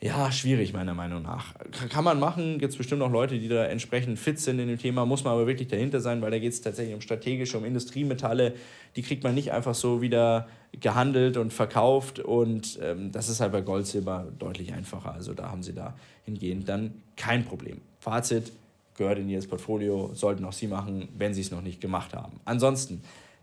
ja, 0.04 0.32
schwierig 0.32 0.74
meiner 0.74 0.96
Meinung 0.96 1.22
nach. 1.22 1.54
Kann 1.90 2.04
man 2.04 2.20
machen, 2.20 2.58
gibt 2.58 2.72
es 2.72 2.78
bestimmt 2.78 3.04
auch 3.04 3.12
Leute, 3.12 3.38
die 3.38 3.48
da 3.48 3.66
entsprechend 3.66 4.18
fit 4.18 4.40
sind 4.40 4.58
in 4.58 4.68
dem 4.68 4.80
Thema, 4.80 5.06
muss 5.06 5.24
man 5.24 5.34
aber 5.34 5.46
wirklich 5.46 5.68
dahinter 5.68 6.00
sein, 6.00 6.24
weil 6.24 6.32
da 6.32 6.40
geht 6.40 6.54
es 6.54 6.62
tatsächlich 6.62 6.96
um 6.96 7.02
strategische, 7.02 7.58
um 7.58 7.66
Industriemetalle, 7.66 8.56
die 8.96 9.04
kriegt 9.04 9.24
man 9.24 9.36
nicht 9.36 9.52
einfach 9.52 9.76
so 9.76 10.02
wieder 10.02 10.48
gehandelt 10.80 11.38
und 11.38 11.54
verkauft 11.54 12.20
und 12.20 12.80
ähm, 12.82 13.12
das 13.12 13.30
ist 13.30 13.42
halt 13.42 13.52
bei 13.52 13.62
Gold, 13.62 13.86
Silber 13.86 14.28
deutlich 14.40 14.74
einfacher, 14.74 15.14
also 15.14 15.34
da 15.34 15.52
haben 15.52 15.62
sie 15.62 15.74
da 15.74 15.94
hingehend 16.26 16.68
dann 16.68 16.96
kein 17.16 17.46
Problem. 17.46 17.82
Fazit, 18.00 18.52
gehört 18.98 19.20
in 19.20 19.30
jedes 19.30 19.46
Portfolio, 19.46 20.12
sollten 20.14 20.44
auch 20.46 20.54
Sie 20.54 20.68
machen, 20.68 21.10
wenn 21.18 21.34
Sie 21.34 21.42
es 21.42 21.52
noch 21.52 21.62
nicht 21.62 21.80
gemacht 21.80 22.16
haben. 22.16 22.40
Ansonsten, 22.46 23.02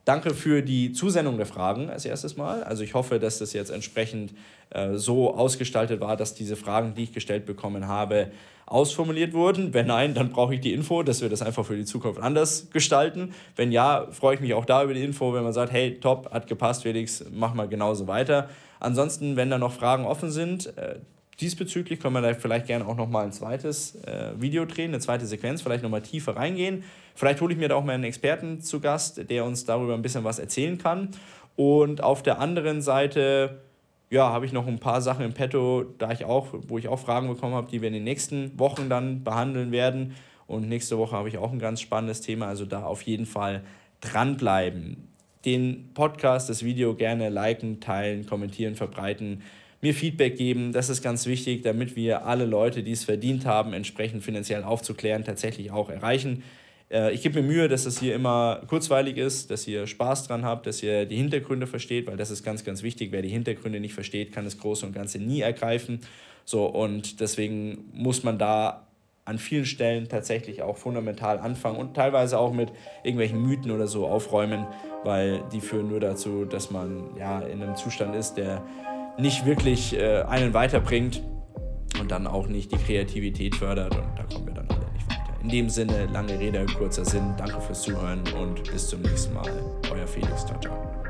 Danke 0.09 0.33
für 0.33 0.63
die 0.63 0.93
Zusendung 0.93 1.37
der 1.37 1.45
Fragen 1.45 1.91
als 1.91 2.07
erstes 2.07 2.39
Mal. 2.39 2.63
Also 2.63 2.83
ich 2.83 2.95
hoffe, 2.95 3.19
dass 3.19 3.41
das 3.41 3.53
jetzt 3.53 3.69
entsprechend 3.69 4.33
äh, 4.71 4.95
so 4.95 5.35
ausgestaltet 5.35 6.01
war, 6.01 6.17
dass 6.17 6.33
diese 6.33 6.57
Fragen, 6.57 6.95
die 6.95 7.03
ich 7.03 7.13
gestellt 7.13 7.45
bekommen 7.45 7.89
habe, 7.89 8.31
ausformuliert 8.65 9.35
wurden. 9.35 9.75
Wenn 9.75 9.89
nein, 9.89 10.15
dann 10.15 10.31
brauche 10.31 10.55
ich 10.55 10.61
die 10.61 10.73
Info, 10.73 11.03
dass 11.03 11.21
wir 11.21 11.29
das 11.29 11.43
einfach 11.43 11.67
für 11.67 11.77
die 11.77 11.85
Zukunft 11.85 12.23
anders 12.23 12.71
gestalten. 12.71 13.35
Wenn 13.55 13.71
ja, 13.71 14.07
freue 14.11 14.37
ich 14.37 14.41
mich 14.41 14.55
auch 14.55 14.65
da 14.65 14.83
über 14.83 14.95
die 14.95 15.05
Info, 15.05 15.35
wenn 15.35 15.45
man 15.45 15.53
sagt, 15.53 15.73
hey, 15.73 16.01
top, 16.01 16.33
hat 16.33 16.47
gepasst, 16.47 16.85
Felix, 16.85 17.27
mach 17.31 17.53
mal 17.53 17.69
genauso 17.69 18.07
weiter. 18.07 18.49
Ansonsten, 18.81 19.37
wenn 19.37 19.51
da 19.51 19.59
noch 19.59 19.75
Fragen 19.75 20.07
offen 20.07 20.31
sind, 20.31 20.75
äh, 20.79 21.01
diesbezüglich 21.41 22.01
können 22.01 22.15
wir 22.15 22.23
da 22.23 22.35
vielleicht 22.35 22.67
gerne 22.67 22.87
auch 22.87 22.97
nochmal 22.97 23.27
ein 23.27 23.33
zweites 23.33 23.95
äh, 24.05 24.33
Video 24.39 24.65
drehen, 24.65 24.91
eine 24.91 25.01
zweite 25.01 25.27
Sequenz, 25.27 25.63
vielleicht 25.63 25.83
nochmal 25.83 26.03
tiefer 26.03 26.37
reingehen. 26.37 26.85
Vielleicht 27.15 27.41
hole 27.41 27.53
ich 27.53 27.59
mir 27.59 27.69
da 27.69 27.77
auch 27.77 27.85
mal 27.85 27.93
einen 27.93 28.05
Experten 28.05 28.61
zu 28.61 28.81
Gast, 28.81 29.29
der 29.31 29.45
uns 29.45 29.65
darüber 29.65 29.95
ein 29.95 30.03
bisschen 30.03 30.25
was 30.25 30.39
erzählen 30.39 30.79
kann. 30.79 31.11
Und 31.57 32.03
auf 32.03 32.23
der 32.23 32.41
anderen 32.41 32.83
Seite, 32.83 33.63
ja, 34.11 34.31
habe 34.31 34.47
ich 34.47 34.53
noch 34.53 34.67
ein 34.67 34.79
paar 34.79 35.01
Sachen 35.01 35.25
im 35.25 35.33
Petto, 35.33 35.85
da 35.99 36.11
ich 36.11 36.25
auch, 36.25 36.49
wo 36.67 36.79
ich 36.79 36.89
auch 36.89 36.99
Fragen 36.99 37.29
bekommen 37.29 37.55
habe, 37.55 37.71
die 37.71 37.81
wir 37.81 37.89
in 37.89 37.95
den 37.95 38.05
nächsten 38.05 38.59
Wochen 38.59 38.89
dann 38.89 39.23
behandeln 39.23 39.71
werden. 39.71 40.15
Und 40.47 40.69
nächste 40.69 40.99
Woche 40.99 41.17
habe 41.17 41.29
ich 41.29 41.39
auch 41.39 41.53
ein 41.53 41.59
ganz 41.59 41.81
spannendes 41.81 42.21
Thema, 42.21 42.47
also 42.47 42.65
da 42.65 42.85
auf 42.85 43.03
jeden 43.03 43.27
Fall 43.27 43.63
dranbleiben. 44.01 45.09
Den 45.45 45.91
Podcast, 45.95 46.49
das 46.49 46.65
Video 46.65 46.95
gerne 46.95 47.29
liken, 47.29 47.81
teilen, 47.81 48.27
kommentieren, 48.27 48.75
verbreiten 48.75 49.43
mir 49.81 49.95
Feedback 49.95 50.37
geben. 50.37 50.73
Das 50.73 50.89
ist 50.89 51.03
ganz 51.03 51.27
wichtig, 51.27 51.63
damit 51.63 51.97
wir 51.97 52.27
alle 52.27 52.47
Leute, 52.47 52.83
die 52.83 52.93
es 52.93 53.05
verdient 53.05 53.47
haben, 53.47 53.73
entsprechend 53.73 54.25
finanziell 54.25 54.65
aufzuklären, 54.65 55.25
tatsächlich 55.25 55.71
auch 55.71 55.89
erreichen. 55.91 56.43
Äh, 56.91 57.13
ich 57.13 57.23
gebe 57.23 57.41
mir 57.41 57.47
Mühe, 57.47 57.69
dass 57.69 57.85
das 57.85 57.99
hier 57.99 58.15
immer 58.15 58.63
kurzweilig 58.67 59.17
ist, 59.17 59.51
dass 59.51 59.67
ihr 59.67 59.87
Spaß 59.87 60.27
dran 60.27 60.45
habt, 60.45 60.67
dass 60.67 60.83
ihr 60.83 61.07
die 61.07 61.17
Hintergründe 61.17 61.67
versteht, 61.67 62.07
weil 62.07 62.17
das 62.17 62.31
ist 62.31 62.43
ganz, 62.43 62.65
ganz 62.65 62.83
wichtig. 62.83 63.13
Wer 63.13 63.23
die 63.23 63.29
Hintergründe 63.29 63.81
nicht 63.81 63.95
versteht, 63.95 64.33
kann 64.33 64.45
das 64.45 64.59
Große 64.59 64.87
und 64.87 64.93
Ganze 64.93 65.19
nie 65.19 65.41
ergreifen. 65.41 66.01
So, 66.45 66.67
und 66.67 67.21
deswegen 67.21 67.85
muss 67.93 68.25
man 68.25 68.39
da 68.39 68.87
an 69.27 69.39
vielen 69.39 69.67
Stellen 69.67 70.09
tatsächlich 70.09 70.63
auch 70.63 70.79
fundamental 70.79 71.39
anfangen 71.39 71.77
und 71.77 71.95
teilweise 71.95 72.39
auch 72.39 72.55
mit 72.55 72.73
irgendwelchen 73.05 73.43
Mythen 73.43 73.71
oder 73.71 73.87
so 73.87 74.07
aufräumen, 74.07 74.67
weil 75.05 75.43
die 75.53 75.61
führen 75.61 75.89
nur 75.89 76.01
dazu, 76.01 76.47
dass 76.47 76.71
man 76.71 77.15
ja 77.19 77.41
in 77.41 77.63
einem 77.63 77.77
Zustand 77.77 78.17
ist, 78.17 78.35
der 78.35 78.65
nicht 79.19 79.47
wirklich 79.47 79.97
äh, 79.97 80.23
einen 80.23 80.55
weiterbringt 80.55 81.23
und 82.01 82.11
dann 82.11 82.27
auch 82.27 82.47
nicht 82.47 82.73
die 82.73 82.77
Kreativität 82.77 83.55
fördert 83.55 83.97
und 83.97 84.07
da 84.17 84.23
kommen 84.23 84.47
wir 84.47 84.55
dann 84.55 84.69
alle 84.71 84.91
nicht 84.93 85.09
weiter. 85.11 85.43
In 85.43 85.49
dem 85.49 85.69
Sinne, 85.69 86.07
lange 86.07 86.39
Rede, 86.39 86.65
kurzer 86.79 87.05
Sinn, 87.05 87.35
danke 87.37 87.61
fürs 87.61 87.83
Zuhören 87.83 88.23
und 88.41 88.71
bis 88.71 88.89
zum 88.89 89.03
nächsten 89.03 89.35
Mal. 89.35 89.51
Euer 89.93 90.07
Felix, 90.07 90.47
ciao, 90.47 90.59
ciao. 90.61 91.08